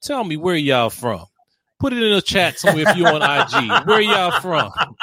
[0.00, 1.26] Tell me where y'all from.
[1.80, 3.86] Put it in the chat somewhere if you're on IG.
[3.88, 4.70] Where y'all from?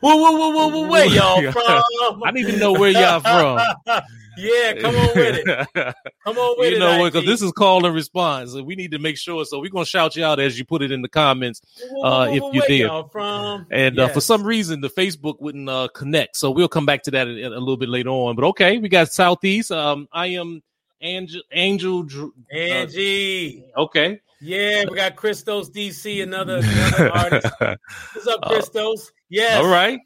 [0.00, 2.22] Whoa, whoa, whoa, whoa, whoa, where y'all from?
[2.24, 3.60] I need to know where y'all from.
[4.38, 5.66] yeah, come on with it.
[6.24, 6.78] Come on with you it.
[6.78, 7.12] You know what?
[7.12, 8.54] Because this is call and response.
[8.54, 9.44] We need to make sure.
[9.44, 11.60] So we're gonna shout you out as you put it in the comments
[12.02, 12.90] uh, if you did.
[13.10, 13.66] From?
[13.70, 14.10] And yes.
[14.10, 16.36] uh, for some reason, the Facebook wouldn't uh, connect.
[16.36, 18.36] So we'll come back to that a, a, little bit later on.
[18.36, 19.72] But okay, we got Southeast.
[19.72, 20.62] Um, I am
[21.00, 21.42] Angel.
[21.52, 22.06] Angel.
[22.52, 23.64] Uh, Angie.
[23.76, 24.20] okay.
[24.40, 27.54] Yeah, we got Christos DC, another, another artist.
[27.58, 29.10] What's up, uh, Christos?
[29.28, 29.58] Yes.
[29.58, 29.98] All right.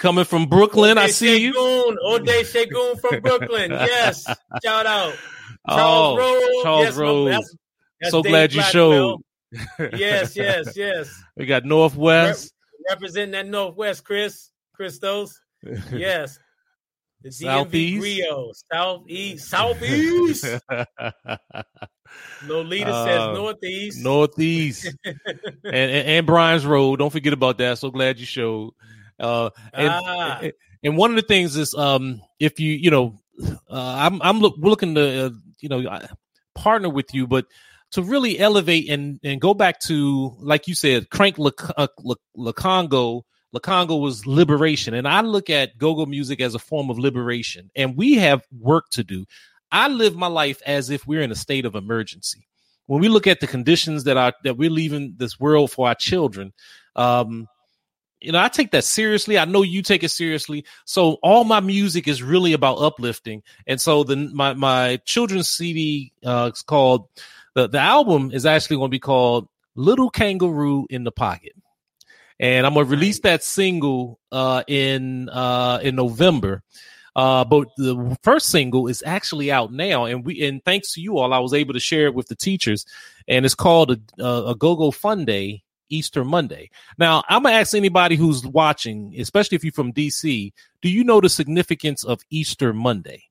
[0.00, 1.52] Coming from Brooklyn, Ode I see you.
[1.58, 3.70] Ode Shagun from Brooklyn.
[3.70, 4.24] Yes.
[4.64, 5.14] Shout out.
[5.68, 6.62] Charles oh, Road.
[6.62, 7.32] Charles yes, Road.
[7.32, 7.56] That's,
[8.00, 9.20] that's so Dave glad you showed.
[9.92, 11.22] yes, yes, yes.
[11.36, 12.54] We got Northwest.
[12.72, 14.48] Re- representing that Northwest, Chris.
[14.72, 15.38] Christos.
[15.92, 16.38] Yes.
[17.20, 18.02] The Southeast.
[18.02, 18.52] Rio.
[18.72, 19.48] Southeast.
[19.50, 20.46] Southeast.
[22.46, 23.98] Lolita uh, says northeast.
[24.02, 24.94] Northeast.
[25.04, 25.18] and,
[25.64, 27.00] and, and Brian's Road.
[27.00, 27.76] Don't forget about that.
[27.76, 28.72] So glad you showed.
[29.20, 30.42] Uh, and, ah.
[30.82, 34.54] and one of the things is, um, if you, you know, uh, I'm I'm look,
[34.58, 35.30] looking to, uh,
[35.60, 36.00] you know,
[36.54, 37.46] partner with you, but
[37.92, 42.14] to really elevate and and go back to, like you said, Crank La, uh, La,
[42.36, 43.22] Lukongo.
[43.52, 47.68] La Congo was liberation, and I look at go-go music as a form of liberation,
[47.74, 49.26] and we have work to do.
[49.72, 52.46] I live my life as if we're in a state of emergency.
[52.86, 55.96] When we look at the conditions that are that we're leaving this world for our
[55.96, 56.52] children,
[56.94, 57.48] um,
[58.20, 59.38] you know, I take that seriously.
[59.38, 60.64] I know you take it seriously.
[60.84, 63.42] So all my music is really about uplifting.
[63.66, 67.08] And so the my my children's CD uh it's called
[67.54, 71.52] the the album is actually going to be called Little Kangaroo in the Pocket.
[72.38, 76.62] And I'm going to release that single uh in uh in November.
[77.16, 81.18] Uh, but the first single is actually out now, and we and thanks to you
[81.18, 82.86] all, I was able to share it with the teachers,
[83.26, 86.70] and it's called a, a, a Go Go Fun Day Easter Monday.
[86.98, 91.20] Now, I'm gonna ask anybody who's watching, especially if you're from DC, do you know
[91.20, 93.24] the significance of Easter Monday?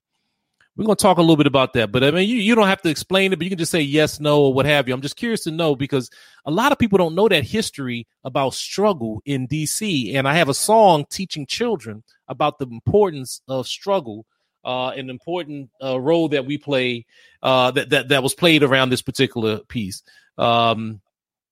[0.80, 2.70] We're going to talk a little bit about that, but I mean, you, you don't
[2.70, 4.94] have to explain it, but you can just say yes, no, or what have you.
[4.94, 6.10] I'm just curious to know because
[6.46, 10.16] a lot of people don't know that history about struggle in DC.
[10.16, 14.26] And I have a song teaching children about the importance of struggle,
[14.64, 17.06] uh, an important uh, role that we play,
[17.44, 20.02] uh, that, that, that was played around this particular piece.
[20.38, 21.02] Um,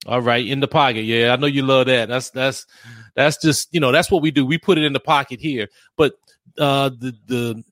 [0.08, 1.04] all right, in the pocket.
[1.04, 2.08] Yeah, I know you love that.
[2.08, 2.66] That's that's
[3.16, 4.46] that's just you know that's what we do.
[4.46, 5.68] We put it in the pocket here.
[5.98, 6.14] But
[6.58, 7.64] uh, the the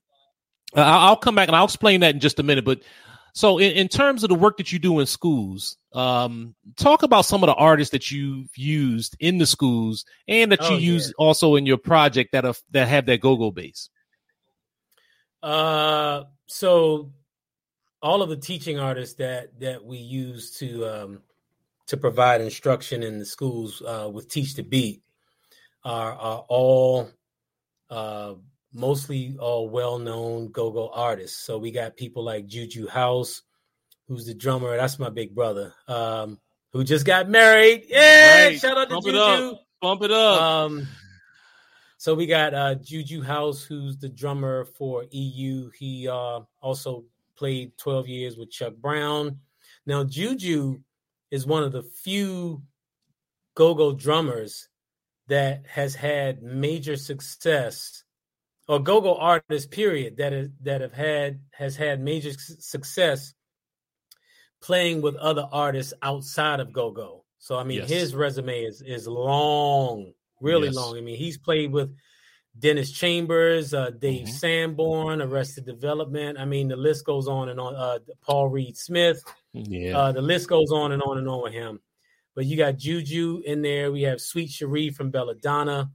[0.76, 2.64] uh, I'll come back and I'll explain that in just a minute.
[2.64, 2.82] But
[3.32, 7.26] so, in, in terms of the work that you do in schools, um, talk about
[7.26, 11.08] some of the artists that you've used in the schools and that you oh, use
[11.08, 11.12] yeah.
[11.18, 13.88] also in your project that have that have that go-go base.
[15.42, 17.12] Uh, so
[18.02, 21.22] all of the teaching artists that that we use to um,
[21.86, 25.02] to provide instruction in the schools uh, with Teach the Beat
[25.84, 27.10] are, are all
[27.90, 28.34] uh,
[28.72, 31.38] mostly all well-known go-go artists.
[31.38, 33.42] So we got people like Juju House,
[34.08, 34.76] who's the drummer.
[34.76, 36.40] That's my big brother, um,
[36.72, 37.84] who just got married.
[37.88, 38.60] Yeah, right.
[38.60, 39.16] shout out to Bump Juju.
[39.16, 39.60] It up.
[39.80, 40.40] Bump it up.
[40.40, 40.88] Um,
[41.98, 45.70] so we got uh, Juju House, who's the drummer for EU.
[45.70, 47.04] He uh, also
[47.36, 49.38] played 12 years with Chuck Brown.
[49.86, 50.80] Now Juju
[51.30, 52.62] is one of the few
[53.54, 54.68] go-go drummers
[55.28, 58.04] that has had major success
[58.68, 63.34] or go-go artist period that is that have had has had major success
[64.62, 67.24] playing with other artists outside of go-go.
[67.38, 67.90] So I mean yes.
[67.90, 70.76] his resume is is long, really yes.
[70.76, 70.96] long.
[70.96, 71.94] I mean he's played with
[72.58, 74.36] Dennis Chambers, uh, Dave mm-hmm.
[74.36, 76.38] Sanborn, Arrested Development.
[76.38, 77.74] I mean, the list goes on and on.
[77.74, 79.22] Uh, Paul Reed Smith.
[79.52, 79.98] Yeah.
[79.98, 81.80] Uh, the list goes on and on and on with him.
[82.34, 83.90] But you got Juju in there.
[83.92, 85.90] We have Sweet Cherie from Belladonna.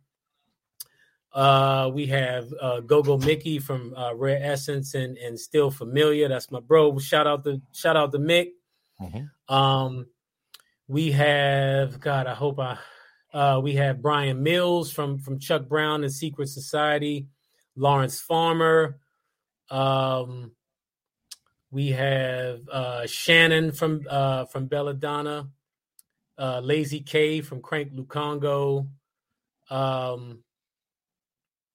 [1.33, 6.27] Uh, we have uh, Go-Go Mickey from uh, Rare Essence and and Still Familiar.
[6.27, 6.97] That's my bro.
[6.99, 8.49] Shout out to shout out to Mick.
[8.99, 9.53] Mm-hmm.
[9.53, 10.07] Um,
[10.87, 12.27] we have God.
[12.27, 12.77] I hope I
[13.33, 17.27] uh, we have Brian Mills from from Chuck Brown and Secret Society,
[17.75, 18.97] Lawrence Farmer.
[19.69, 20.51] Um,
[21.71, 25.47] we have uh, Shannon from uh, from Belladonna,
[26.37, 28.87] uh, Lazy K from Crank Lukongo.
[29.69, 30.43] Um,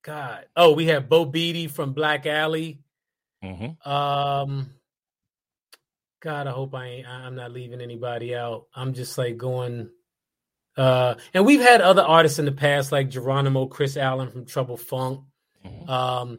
[0.02, 2.80] God, oh, we have Bo Beatty from Black Alley.
[3.42, 3.90] Mm-hmm.
[3.90, 4.70] Um,
[6.20, 7.08] God, I hope I ain't.
[7.08, 8.66] I'm not leaving anybody out.
[8.74, 9.88] I'm just like going
[10.76, 14.76] uh, and we've had other artists in the past, like Geronimo, Chris Allen from Trouble
[14.76, 15.20] Funk,
[15.64, 15.90] mm-hmm.
[15.90, 16.38] um,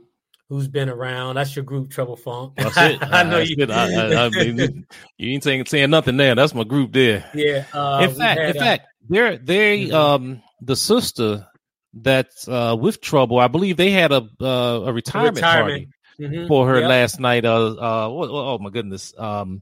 [0.49, 1.35] who's been around.
[1.35, 2.53] That's your group, Trouble Funk.
[2.55, 2.99] That's it.
[3.01, 3.55] I know you.
[3.69, 4.85] I, I, I mean,
[5.17, 6.35] you ain't saying, saying nothing there.
[6.35, 7.29] That's my group there.
[7.33, 7.65] Yeah.
[7.73, 9.95] Uh, in fact, had, in uh, fact, they're they mm-hmm.
[9.95, 11.47] um the sister
[11.93, 13.39] that's uh with Trouble.
[13.39, 15.67] I believe they had a uh, a retirement, retirement.
[15.67, 15.87] party
[16.19, 16.47] mm-hmm.
[16.47, 16.89] for her yep.
[16.89, 17.45] last night.
[17.45, 19.13] Uh, uh, oh, oh my goodness.
[19.17, 19.61] Um,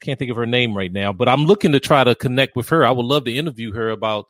[0.00, 2.68] can't think of her name right now, but I'm looking to try to connect with
[2.68, 2.84] her.
[2.84, 4.26] I would love to interview her about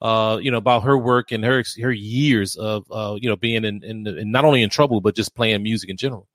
[0.00, 3.64] uh, you know, about her work and her her years of uh, you know, being
[3.64, 6.26] in, in, in not only in trouble but just playing music in general.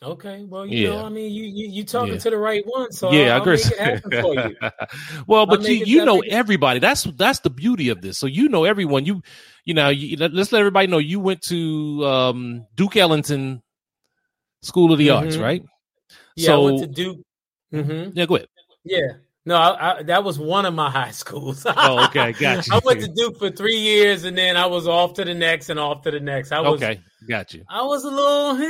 [0.00, 0.90] Okay, well, you yeah.
[0.90, 2.20] know, I mean, you you, you talking yeah.
[2.20, 4.56] to the right one, so yeah, I'll, I agree.
[5.26, 6.78] well, but you you know everybody.
[6.78, 8.16] That's that's the beauty of this.
[8.16, 9.06] So you know everyone.
[9.06, 9.22] You
[9.64, 13.60] you know, you, let's let everybody know you went to um, Duke Ellington
[14.62, 15.24] School of the mm-hmm.
[15.24, 15.64] Arts, right?
[16.36, 17.18] Yeah, so, I went to Duke
[17.72, 18.10] Mm-hmm.
[18.14, 18.48] Yeah, go ahead.
[18.84, 19.08] Yeah.
[19.48, 21.64] No, I, I, that was one of my high schools.
[21.66, 22.70] oh, okay, gotcha.
[22.74, 25.70] I went to Duke for three years, and then I was off to the next
[25.70, 26.52] and off to the next.
[26.52, 27.64] I was okay, got you.
[27.68, 28.58] I was a little.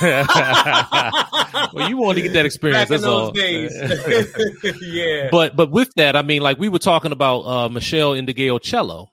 [0.00, 1.68] Yeah.
[1.72, 2.88] well, you want to get that experience.
[2.88, 3.32] That's all.
[3.36, 5.28] yeah.
[5.30, 9.06] But but with that, I mean, like we were talking about uh, Meshell Ndegeocello.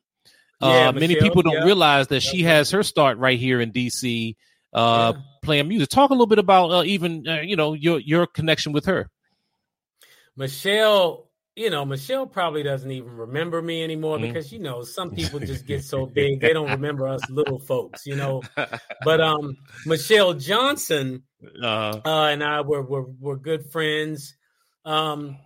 [0.60, 1.66] Uh, yeah, many Michelle, people don't yeah.
[1.66, 4.36] realize that she has her start right here in DC
[4.74, 5.22] uh, yeah.
[5.48, 5.90] Playing music.
[5.90, 9.10] Talk a little bit about uh, even uh, you know your your connection with her.
[10.36, 14.28] Michelle, you know, Michelle probably doesn't even remember me anymore mm-hmm.
[14.28, 18.06] because you know some people just get so big they don't remember us little folks,
[18.06, 18.44] you know.
[19.04, 21.24] But um, Meshell Johnson
[21.64, 22.02] uh-huh.
[22.04, 24.36] uh, and I were, were were good friends.
[24.84, 25.38] Um,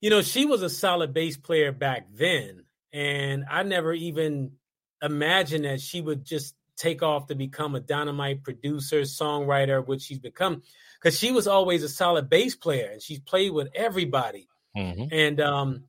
[0.00, 4.52] you know, she was a solid bass player back then, and I never even
[5.00, 10.18] imagined that she would just take off to become a dynamite producer, songwriter, which she's
[10.18, 10.62] become,
[11.00, 14.48] because she was always a solid bass player and she's played with everybody.
[14.76, 15.12] Mm-hmm.
[15.12, 15.84] And um,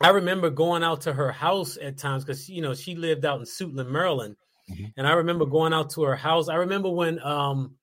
[0.00, 3.40] I remember going out to her house at times because you know she lived out
[3.40, 4.36] in Suitland, Maryland,
[4.70, 4.86] mm-hmm.
[4.96, 6.48] and I remember going out to her house.
[6.48, 7.74] I remember when um,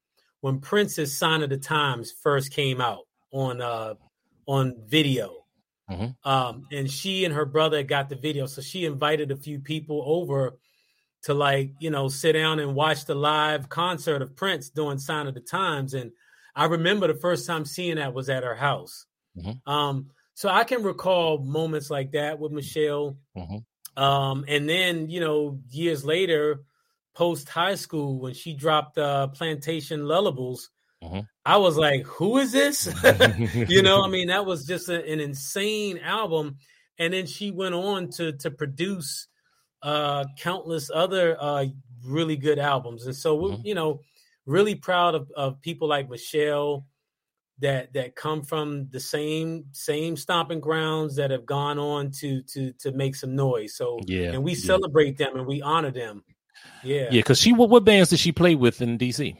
[0.42, 3.96] when Prince's "Sign of the Times" first came out on uh,
[4.46, 5.38] on video.
[5.90, 6.30] Mm-hmm.
[6.30, 10.04] Um, and she and her brother got the video, so she invited a few people
[10.06, 10.58] over
[11.24, 15.28] to like you know sit down and watch the live concert of Prince doing Sign
[15.28, 16.12] of the Times, and
[16.56, 19.06] I remember the first time seeing that was at her house.
[19.38, 19.70] Mm-hmm.
[19.72, 23.58] Um, so I can recall moments like that with Michelle, Mm-hmm.
[23.96, 26.64] Um, and then you know years later,
[27.14, 30.70] post high school when she dropped uh, Plantation Lullabies.
[31.04, 31.20] Mm-hmm.
[31.46, 32.88] I was like, "Who is this?"
[33.54, 36.58] you know, I mean, that was just a, an insane album.
[37.00, 39.28] And then she went on to to produce
[39.84, 41.66] uh, countless other uh,
[42.06, 43.06] really good albums.
[43.06, 43.66] And so, mm-hmm.
[43.66, 44.02] you know,
[44.46, 46.86] really proud of, of people like Michelle
[47.60, 52.74] that that come from the same same stomping grounds that have gone on to to
[52.74, 53.76] to make some noise.
[53.76, 54.66] So yeah, and we yeah.
[54.66, 56.24] celebrate them and we honor them.
[56.84, 57.10] Yeah, yeah.
[57.12, 59.38] Because she what, what bands did she play with in DC?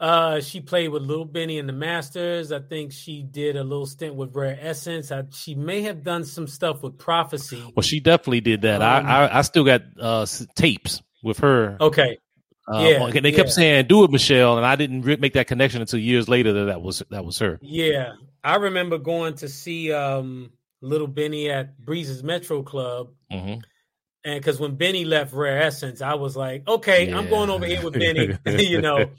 [0.00, 2.52] Uh, she played with Little Benny and the Masters.
[2.52, 5.12] I think she did a little stint with Rare Essence.
[5.12, 7.62] I, she may have done some stuff with Prophecy.
[7.76, 8.80] Well, she definitely did that.
[8.80, 10.26] Um, I, I, I still got uh
[10.56, 11.76] tapes with her.
[11.80, 12.16] Okay.
[12.66, 13.54] Uh, yeah, they kept yeah.
[13.54, 16.64] saying "Do it, Michelle," and I didn't re- make that connection until years later that
[16.66, 17.58] that was that was her.
[17.60, 18.12] Yeah,
[18.44, 23.60] I remember going to see um, Little Benny at Breeze's Metro Club, mm-hmm.
[24.24, 27.18] and because when Benny left Rare Essence, I was like, "Okay, yeah.
[27.18, 29.10] I'm going over here with Benny," you know.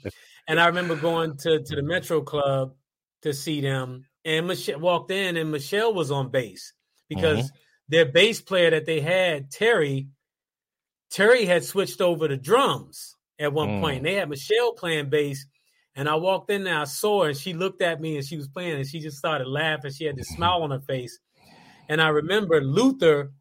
[0.48, 2.74] And I remember going to, to the Metro Club
[3.22, 4.06] to see them.
[4.24, 6.72] And Meshell walked in, and Michelle was on bass
[7.08, 7.56] because mm-hmm.
[7.88, 10.08] their bass player that they had, Terry,
[11.10, 13.80] Terry had switched over to drums at one mm.
[13.80, 14.02] point.
[14.04, 15.46] They had Michelle playing bass.
[15.94, 18.36] And I walked in there, I saw her, and she looked at me and she
[18.36, 19.92] was playing, and she just started laughing.
[19.92, 20.36] She had this mm-hmm.
[20.36, 21.18] smile on her face.
[21.88, 23.32] And I remember Luther,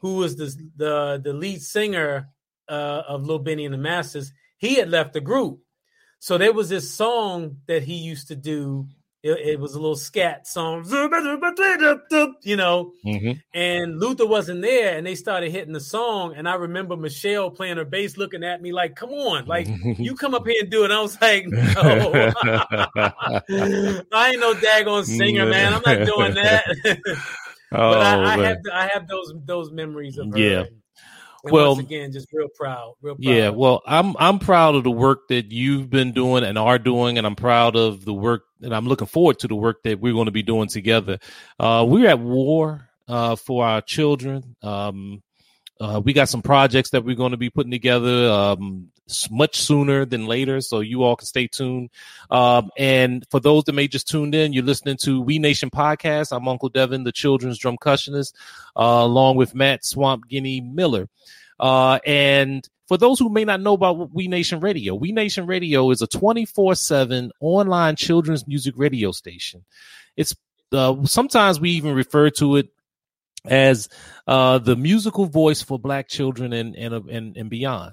[0.00, 2.28] who was the the, the lead singer
[2.68, 5.58] uh, of Lil Benny and the Masters, he had left the group.
[6.22, 8.86] So there was this song that he used to do.
[9.24, 12.92] It, it was a little scat song, you know.
[13.04, 13.32] Mm-hmm.
[13.52, 16.34] And Luther wasn't there, and they started hitting the song.
[16.36, 19.66] And I remember Michelle playing her bass, looking at me like, "Come on, like
[19.98, 21.60] you come up here and do it." And I was like, "No,
[24.12, 25.74] I ain't no daggone singer, man.
[25.74, 26.94] I'm not doing that." oh,
[27.72, 30.38] but I, I have I have those those memories of her.
[30.38, 30.66] Yeah.
[31.44, 33.24] And well, again, just real proud, real proud.
[33.24, 37.18] Yeah, well, I'm I'm proud of the work that you've been doing and are doing,
[37.18, 40.12] and I'm proud of the work, and I'm looking forward to the work that we're
[40.12, 41.18] going to be doing together.
[41.58, 44.54] Uh, we're at war uh, for our children.
[44.62, 45.22] Um,
[45.80, 48.91] uh, we got some projects that we're going to be putting together um,
[49.30, 51.90] much sooner than later, so you all can stay tuned.
[52.30, 56.34] Um, and for those that may just tuned in, you're listening to We Nation podcast.
[56.34, 58.34] I'm Uncle Devin, the children's drumcussionist,
[58.76, 61.08] uh, along with Matt Swamp Guinea Miller.
[61.58, 65.90] Uh, and for those who may not know about We Nation Radio, We Nation Radio
[65.90, 69.64] is a 24 7 online children's music radio station.
[70.16, 70.34] It's
[70.72, 72.68] uh, sometimes we even refer to it
[73.44, 73.88] as
[74.26, 77.92] uh, the musical voice for Black children and and and, and beyond.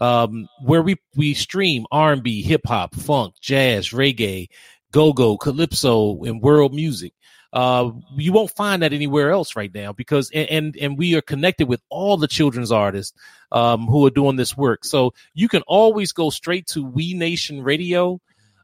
[0.00, 4.48] Um, where we we stream R and B, hip hop, funk, jazz, reggae,
[4.92, 7.12] go go, calypso, and world music.
[7.52, 11.20] Uh, you won't find that anywhere else right now because and and, and we are
[11.20, 13.16] connected with all the children's artists
[13.52, 14.84] um, who are doing this work.
[14.84, 18.20] So you can always go straight to We Nation Radio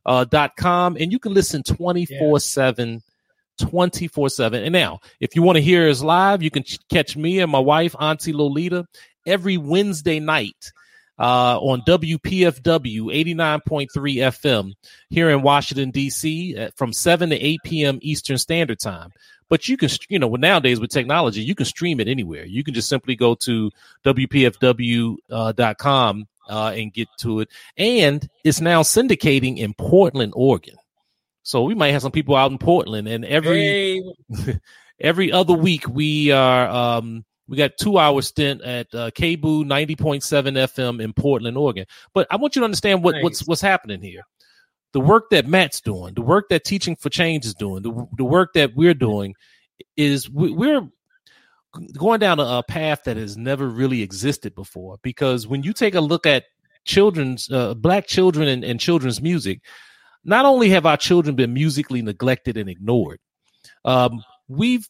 [0.06, 3.02] uh, dot com and you can listen twenty four seven
[3.58, 4.62] 24 7.
[4.64, 7.50] And now, if you want to hear us live, you can ch- catch me and
[7.50, 8.86] my wife, Auntie Lolita,
[9.26, 10.72] every Wednesday night
[11.18, 14.72] uh, on WPFW 89.3 FM
[15.08, 16.68] here in Washington, D.C.
[16.76, 17.98] from 7 to 8 p.m.
[18.02, 19.12] Eastern Standard Time.
[19.48, 22.44] But you can, you know, nowadays with technology, you can stream it anywhere.
[22.44, 23.70] You can just simply go to
[24.04, 27.48] WPFW.com uh, uh, and get to it.
[27.76, 30.76] And it's now syndicating in Portland, Oregon.
[31.42, 34.02] So we might have some people out in Portland, and every hey.
[35.00, 39.96] every other week we are um, we got two hour stint at uh, KBOO ninety
[39.96, 41.86] point seven FM in Portland, Oregon.
[42.12, 43.22] But I want you to understand what, nice.
[43.24, 44.22] what's what's happening here.
[44.92, 48.24] The work that Matt's doing, the work that Teaching for Change is doing, the the
[48.24, 49.34] work that we're doing
[49.96, 50.88] is we, we're
[51.96, 54.98] going down a, a, path that has never really existed before.
[55.02, 56.44] Because when you take a look at
[56.84, 59.60] children's uh, black children and, and children's music,
[60.24, 63.20] not only have our children been musically neglected and ignored,
[63.84, 64.88] um, we've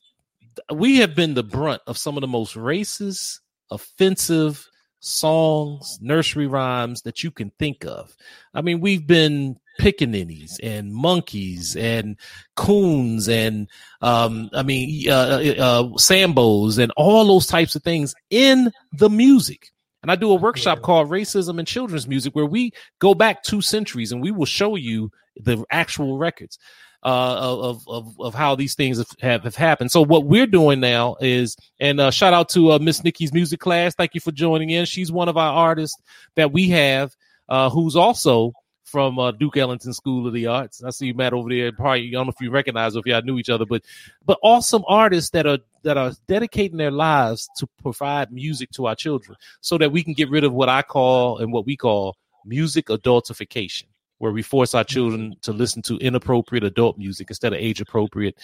[0.72, 3.40] we have been the brunt of some of the most racist,
[3.70, 4.66] offensive
[5.00, 8.16] songs, nursery rhymes that you can think of.
[8.54, 12.16] I mean, we've been pickaninnies and monkeys and
[12.54, 13.68] coons and
[14.00, 19.10] um, I mean uh, uh, uh, sambos and all those types of things in the
[19.10, 19.70] music.
[20.06, 20.82] And I do a workshop yeah.
[20.82, 24.76] called Racism in Children's Music where we go back two centuries and we will show
[24.76, 26.60] you the actual records
[27.02, 29.90] uh, of, of of how these things have, have, happened.
[29.90, 33.58] So what we're doing now is, and uh, shout out to uh, Miss Nikki's music
[33.58, 33.96] class.
[33.96, 34.84] Thank you for joining in.
[34.84, 36.00] She's one of our artists
[36.36, 37.12] that we have,
[37.48, 38.52] uh, who's also
[38.96, 40.82] from uh, Duke Ellington School of the Arts.
[40.82, 41.70] I see you, Matt, over there.
[41.70, 43.82] Probably I don't know if you recognize or if y'all knew each other, but
[44.24, 48.94] but awesome artists that are that are dedicating their lives to provide music to our
[48.94, 52.16] children, so that we can get rid of what I call and what we call
[52.46, 53.84] music adultification
[54.16, 58.38] where we force our children to listen to inappropriate adult music instead of age appropriate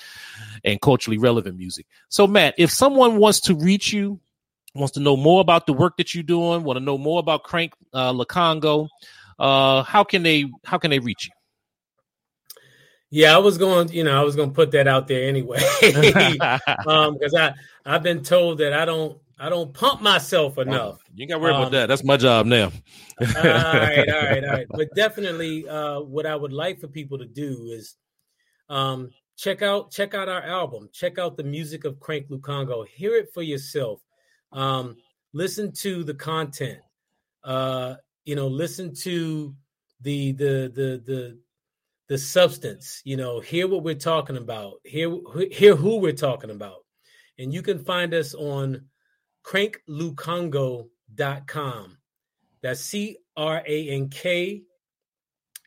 [0.65, 1.87] and culturally relevant music.
[2.11, 4.21] So, Matt, if someone wants to reach you,
[4.75, 7.43] wants to know more about the work that you're doing, want to know more about
[7.43, 8.89] Crank uh, Lukongo,
[9.39, 11.33] uh, how can they how can they reach you?
[13.11, 15.59] Yeah, I was going, you know, I was going to put that out there anyway,
[16.87, 17.53] um, because I
[17.85, 21.03] I've been told that I don't I don't pump myself enough.
[21.15, 21.87] You got to worry um, about that.
[21.87, 22.71] That's my job now.
[23.21, 24.67] all right, all right, all right.
[24.71, 27.97] But definitely, uh, what I would like for people to do is
[28.69, 30.89] um, check out check out our album.
[30.93, 32.87] Check out the music of Crank Lukongo.
[32.87, 34.01] Hear it for yourself.
[34.53, 34.97] Um,
[35.33, 36.79] listen to the content.
[37.43, 39.55] Uh, you know, listen to
[40.01, 41.39] the the the the
[42.09, 43.01] the substance.
[43.05, 44.75] You know, hear what we're talking about.
[44.85, 45.17] Hear
[45.51, 46.85] hear who we're talking about,
[47.39, 48.87] and you can find us on
[49.45, 51.99] cranklukongo.com.
[52.63, 54.63] That's C R A N K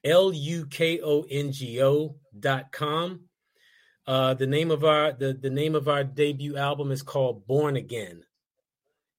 [0.03, 3.21] L U K O N G O dot com.
[4.07, 7.75] Uh, the name of our the, the name of our debut album is called Born
[7.75, 8.23] Again.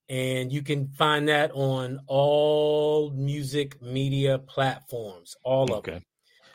[0.08, 5.92] And you can find that on all music media platforms, all of okay.
[5.92, 6.02] them.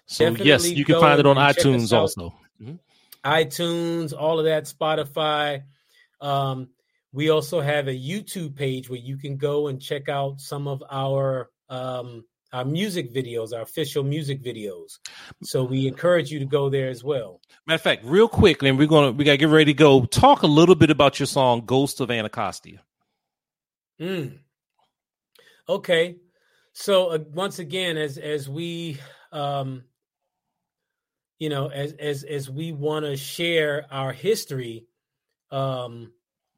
[0.05, 2.33] So Definitely yes, you can find it on iTunes also.
[2.61, 2.75] Mm-hmm.
[3.25, 5.63] iTunes, all of that, Spotify.
[6.19, 6.69] Um,
[7.13, 10.83] we also have a YouTube page where you can go and check out some of
[10.89, 12.23] our um,
[12.53, 14.99] our music videos, our official music videos.
[15.43, 17.39] So we encourage you to go there as well.
[17.65, 20.05] Matter of fact, real quick, and we're gonna we gotta get ready to go.
[20.05, 22.81] Talk a little bit about your song "Ghost of Anacostia."
[24.01, 24.39] Mm.
[25.69, 26.15] Okay,
[26.73, 28.97] so uh, once again, as as we
[29.31, 29.83] um,
[31.37, 34.85] you know, as as as we want to share our history,
[35.51, 36.11] um,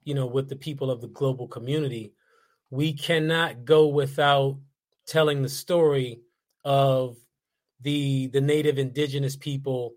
[0.06, 2.14] you know, with the people of the global community,
[2.70, 4.58] we cannot go without
[5.06, 6.22] telling the story
[6.64, 7.18] of
[7.82, 9.96] the the native indigenous people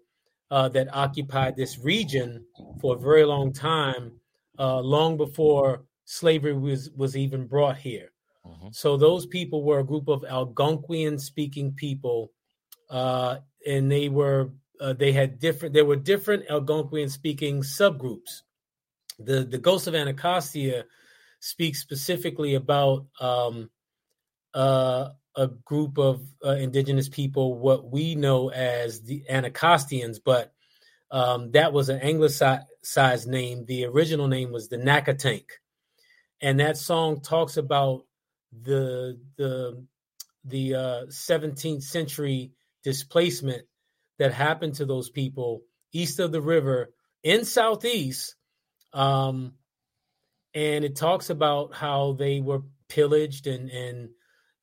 [0.50, 2.44] uh, that occupied this region
[2.80, 4.10] for a very long time,
[4.58, 8.12] uh, long before slavery was was even brought here.
[8.46, 8.68] Mm-hmm.
[8.72, 12.32] So those people were a group of Algonquian speaking people,
[12.88, 15.74] uh, and they were uh, they had different.
[15.74, 18.42] There were different Algonquian speaking subgroups.
[19.18, 20.84] The the Ghost of Anacostia
[21.40, 23.70] speaks specifically about um,
[24.54, 30.52] uh, a group of uh, indigenous people, what we know as the Anacostians, but
[31.10, 33.64] um, that was an anglicized name.
[33.66, 35.44] The original name was the Nacotchtank,
[36.40, 38.04] and that song talks about
[38.52, 39.84] the the
[40.44, 42.52] the uh, 17th century
[42.84, 43.62] displacement
[44.18, 45.62] that happened to those people
[45.92, 48.36] east of the river in southeast
[48.92, 49.54] um,
[50.54, 54.10] and it talks about how they were pillaged and and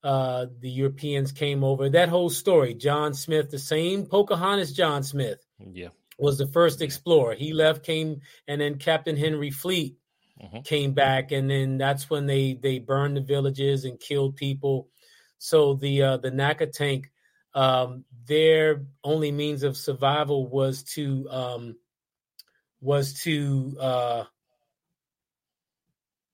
[0.04, 1.90] uh, the Europeans came over.
[1.90, 7.36] That whole story, John Smith, the same Pocahontas John Smith, yeah, was the first explorer.
[7.36, 9.96] He left, came, and then Captain Henry Fleet
[10.42, 10.62] mm-hmm.
[10.62, 14.90] came back, and then that's when they they burned the villages and killed people.
[15.38, 17.06] So the uh, the Nacotchtank,
[17.54, 21.76] um, their only means of survival was to um,
[22.82, 24.24] was to uh,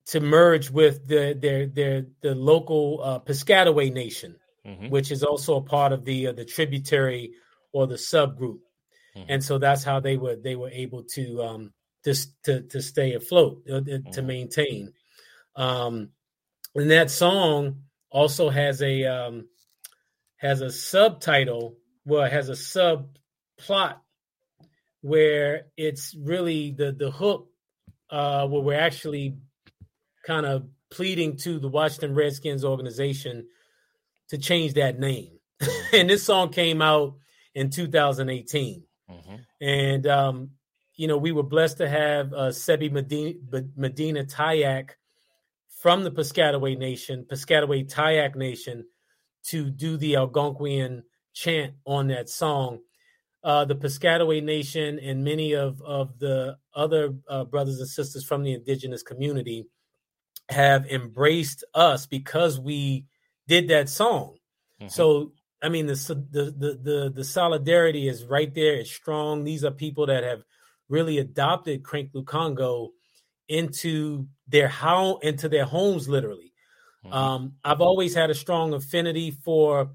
[0.08, 4.36] to merge with the their their the local uh, Piscataway Nation,
[4.66, 4.90] mm-hmm.
[4.90, 7.34] which is also a part of the uh, the tributary
[7.72, 8.60] or the subgroup,
[9.16, 9.24] mm-hmm.
[9.28, 11.74] and so that's how they were they were able to um
[12.04, 14.12] just to to stay afloat uh, mm-hmm.
[14.12, 14.94] to maintain.
[15.56, 16.10] Um,
[16.76, 19.48] and that song also has a um
[20.38, 23.98] has a subtitle, well, it has a subplot
[25.02, 27.50] where it's really the the hook
[28.10, 29.38] uh where we're actually
[30.26, 33.48] kind of pleading to the Washington Redskins organization
[34.30, 35.32] to change that name.
[35.94, 37.16] and this song came out
[37.54, 38.84] in 2018.
[39.10, 39.36] Mm-hmm.
[39.62, 40.52] And, um,
[41.00, 43.40] you know, we were blessed to have uh, Sebi Medina,
[43.78, 44.90] Medina Tayac
[45.82, 48.84] from the Piscataway Nation, Piscataway Tayac Nation,
[49.46, 52.80] to do the Algonquian chant on that song.
[53.42, 58.44] Uh, the Piscataway Nation and many of, of the other uh, brothers and sisters from
[58.44, 59.70] the indigenous community
[60.50, 63.06] have embraced us because we
[63.48, 64.36] did that song.
[64.82, 64.90] Mm-hmm.
[64.90, 65.32] So
[65.64, 68.76] I mean the, the the the the solidarity is right there.
[68.76, 69.46] It's strong.
[69.46, 70.44] These are people that have
[70.90, 72.90] really adopted Crank Lukongo
[73.48, 76.54] into their how into their homes literally.
[77.06, 77.14] Mm-hmm.
[77.14, 79.92] Um, I've always had a strong affinity for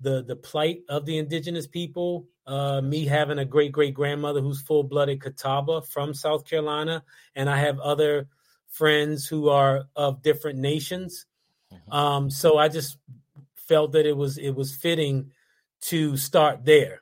[0.00, 2.26] the the plight of the indigenous people.
[2.44, 7.48] Uh, me having a great great grandmother who's full blooded Catawba from South Carolina, and
[7.48, 8.28] I have other
[8.68, 11.26] friends who are of different nations.
[11.72, 11.92] Mm-hmm.
[11.92, 12.98] Um, so I just
[13.54, 15.30] felt that it was it was fitting
[15.82, 17.01] to start there.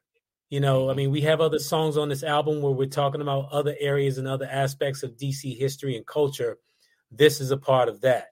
[0.51, 3.53] You know, I mean, we have other songs on this album where we're talking about
[3.53, 6.59] other areas and other aspects of DC history and culture.
[7.11, 8.27] This is a part of that.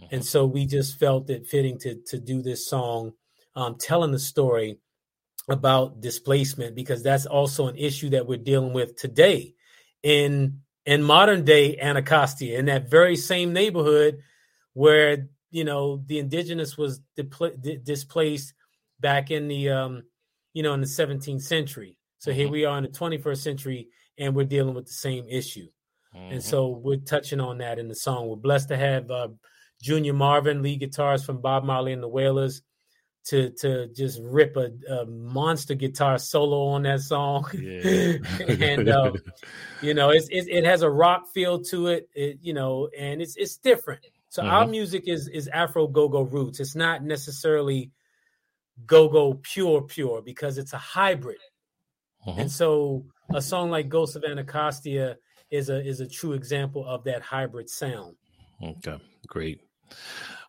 [0.00, 0.16] Mm-hmm.
[0.16, 3.12] And so we just felt it fitting to to do this song,
[3.54, 4.78] um, telling the story
[5.48, 9.54] about displacement because that's also an issue that we're dealing with today
[10.02, 14.18] in in modern day Anacostia, in that very same neighborhood
[14.72, 17.00] where you know the indigenous was
[17.84, 18.54] displaced
[18.98, 20.02] back in the um,
[20.52, 21.96] you know in the 17th century.
[22.18, 22.40] So mm-hmm.
[22.40, 23.88] here we are in the 21st century,
[24.18, 25.66] and we're dealing with the same issue.
[26.14, 26.34] Mm-hmm.
[26.34, 28.28] And so we're touching on that in the song.
[28.28, 29.28] We're blessed to have uh,
[29.80, 32.62] Junior Marvin, lead guitarist from Bob Marley and the Wailers,
[33.24, 38.16] to to just rip a, a, monster guitar solo on that song, yeah.
[38.48, 39.12] and uh,
[39.82, 43.22] you know it's, it, it has a rock feel to it, it, you know, and
[43.22, 44.04] it's it's different.
[44.28, 44.52] So mm-hmm.
[44.52, 46.58] our music is is Afro go go roots.
[46.58, 47.90] It's not necessarily
[48.86, 51.38] go go pure pure because it's a hybrid,
[52.26, 52.40] mm-hmm.
[52.40, 53.04] and so
[53.34, 55.16] a song like Ghost of Anacostia
[55.50, 58.16] is a is a true example of that hybrid sound.
[58.62, 59.60] Okay, great.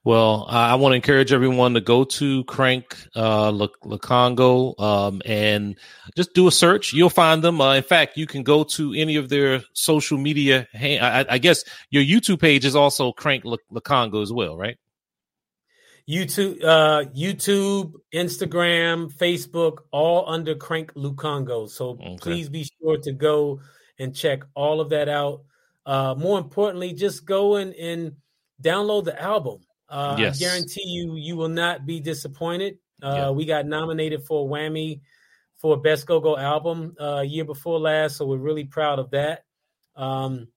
[0.05, 5.77] Well, I want to encourage everyone to go to Crank uh, Lukongo um, and
[6.17, 6.91] just do a search.
[6.91, 7.61] You'll find them.
[7.61, 10.67] Uh, in fact, you can go to any of their social media.
[10.73, 14.77] I, I guess your YouTube page is also Crank Lukongo as well, right?
[16.10, 21.70] YouTube, uh, YouTube, Instagram, Facebook, all under Crank Lukongo.
[21.70, 22.18] So okay.
[22.20, 23.62] please be sure to go
[23.99, 25.43] and check all of that out.
[25.86, 28.14] Uh, more importantly, just go and, and
[28.62, 29.60] download the album.
[29.89, 30.41] Uh, yes.
[30.41, 32.78] I guarantee you, you will not be disappointed.
[33.01, 33.30] Uh, yeah.
[33.30, 35.01] We got nominated for a Wammie
[35.58, 39.45] for Best Go Go album uh, year before last, so we're really proud of that.
[39.95, 40.47] Um,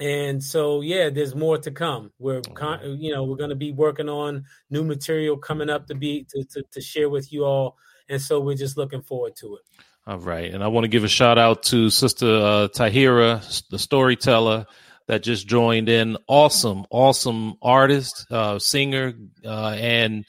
[0.00, 2.12] and so, yeah, there's more to come.
[2.18, 5.94] We're, con- you know, we're going to be working on new material coming up to
[5.94, 7.76] be to, to, to share with you all,
[8.08, 9.62] and so we're just looking forward to it.
[10.06, 13.78] All right, and I want to give a shout out to Sister uh, Tahira, the
[13.78, 14.66] storyteller
[15.06, 16.16] that just joined in.
[16.26, 20.24] Awesome, awesome artist, uh, singer, uh, and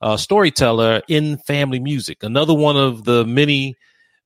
[0.00, 2.22] uh, storyteller in family music.
[2.22, 3.76] Another one of the many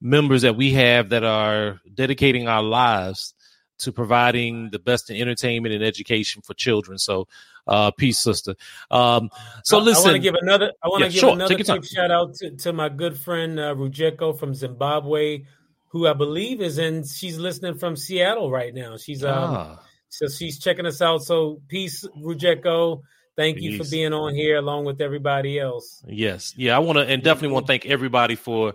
[0.01, 3.34] members that we have that are dedicating our lives
[3.79, 6.99] to providing the best in entertainment and education for children.
[6.99, 7.29] So,
[7.66, 8.55] uh, peace, sister.
[8.91, 9.31] Um,
[9.62, 10.72] so listen, I want to give another.
[10.83, 13.74] I want to yeah, give sure, another shout out to, to my good friend uh,
[13.74, 15.45] Rujeko from Zimbabwe,
[15.89, 17.05] who I believe is in.
[17.05, 18.97] She's listening from Seattle right now.
[18.97, 19.83] She's um, ah.
[20.09, 21.22] So she's checking us out.
[21.22, 23.03] So peace, Rujeko.
[23.37, 26.03] Thank you for being on here along with everybody else.
[26.09, 26.55] Yes.
[26.57, 28.74] Yeah, I want to and definitely want to thank everybody for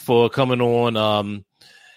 [0.00, 0.96] for coming on.
[0.96, 1.44] Um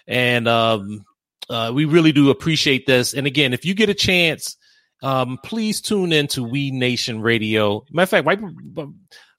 [0.06, 1.04] and um
[1.48, 3.14] uh we really do appreciate this.
[3.14, 4.56] And again, if you get a chance,
[5.02, 7.84] um please tune in to We Nation Radio.
[7.90, 8.42] Matter of fact,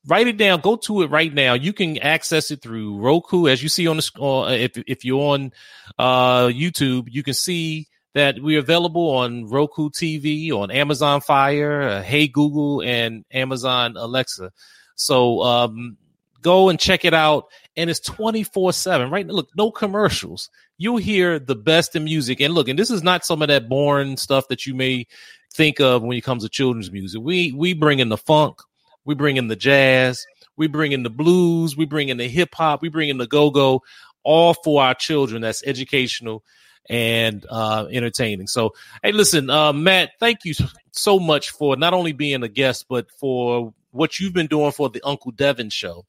[0.08, 0.62] write it down.
[0.62, 1.54] Go to it right now.
[1.54, 4.12] You can access it through Roku, as you see on the.
[4.22, 5.52] Uh, if if you're on
[5.98, 12.02] uh, YouTube, you can see that we're available on Roku TV, on Amazon Fire, uh,
[12.02, 14.52] Hey Google, and Amazon Alexa.
[14.96, 15.98] So um,
[16.42, 17.46] go and check it out.
[17.78, 19.28] And it's 24 7, right?
[19.28, 20.50] Look, no commercials.
[20.78, 22.40] You'll hear the best in music.
[22.42, 25.08] And look, and this is not some of that boring stuff that you may
[25.54, 27.22] think of when it comes to children's music.
[27.22, 28.60] We we bring in the funk,
[29.04, 30.26] we bring in the jazz,
[30.58, 33.28] we bring in the blues, we bring in the hip hop, we bring in the
[33.28, 33.82] go go,
[34.24, 35.42] all for our children.
[35.42, 36.44] That's educational
[36.90, 38.48] and uh, entertaining.
[38.48, 38.74] So,
[39.04, 40.54] hey, listen, uh, Matt, thank you
[40.92, 44.90] so much for not only being a guest, but for what you've been doing for
[44.90, 46.06] the Uncle Devin show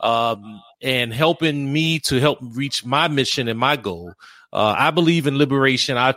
[0.00, 4.14] um, and helping me to help reach my mission and my goal.
[4.52, 5.96] Uh, I believe in liberation.
[5.96, 6.16] Our,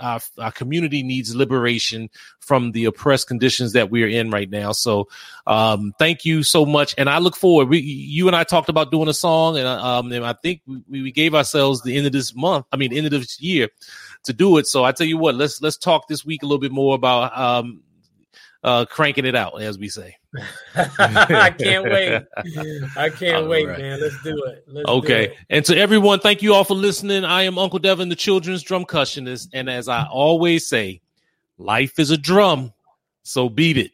[0.00, 2.10] our community needs liberation
[2.40, 4.72] from the oppressed conditions that we're in right now.
[4.72, 5.08] So,
[5.46, 6.94] um, thank you so much.
[6.98, 7.68] And I look forward.
[7.68, 11.02] We, you and I talked about doing a song and, um, and I think we,
[11.02, 12.66] we gave ourselves the end of this month.
[12.72, 13.68] I mean, end of this year
[14.24, 14.66] to do it.
[14.66, 17.38] So I tell you what, let's, let's talk this week a little bit more about,
[17.38, 17.82] um,
[18.64, 20.17] uh, cranking it out, as we say.
[20.74, 22.22] I can't wait.
[22.96, 23.78] I can't all wait, right.
[23.78, 24.00] man.
[24.00, 24.64] Let's do it.
[24.66, 25.26] Let's okay.
[25.26, 25.38] Do it.
[25.50, 27.24] And to everyone, thank you all for listening.
[27.24, 29.48] I am Uncle Devin, the children's drumcussionist.
[29.52, 31.00] And as I always say,
[31.56, 32.72] life is a drum,
[33.22, 33.92] so beat it.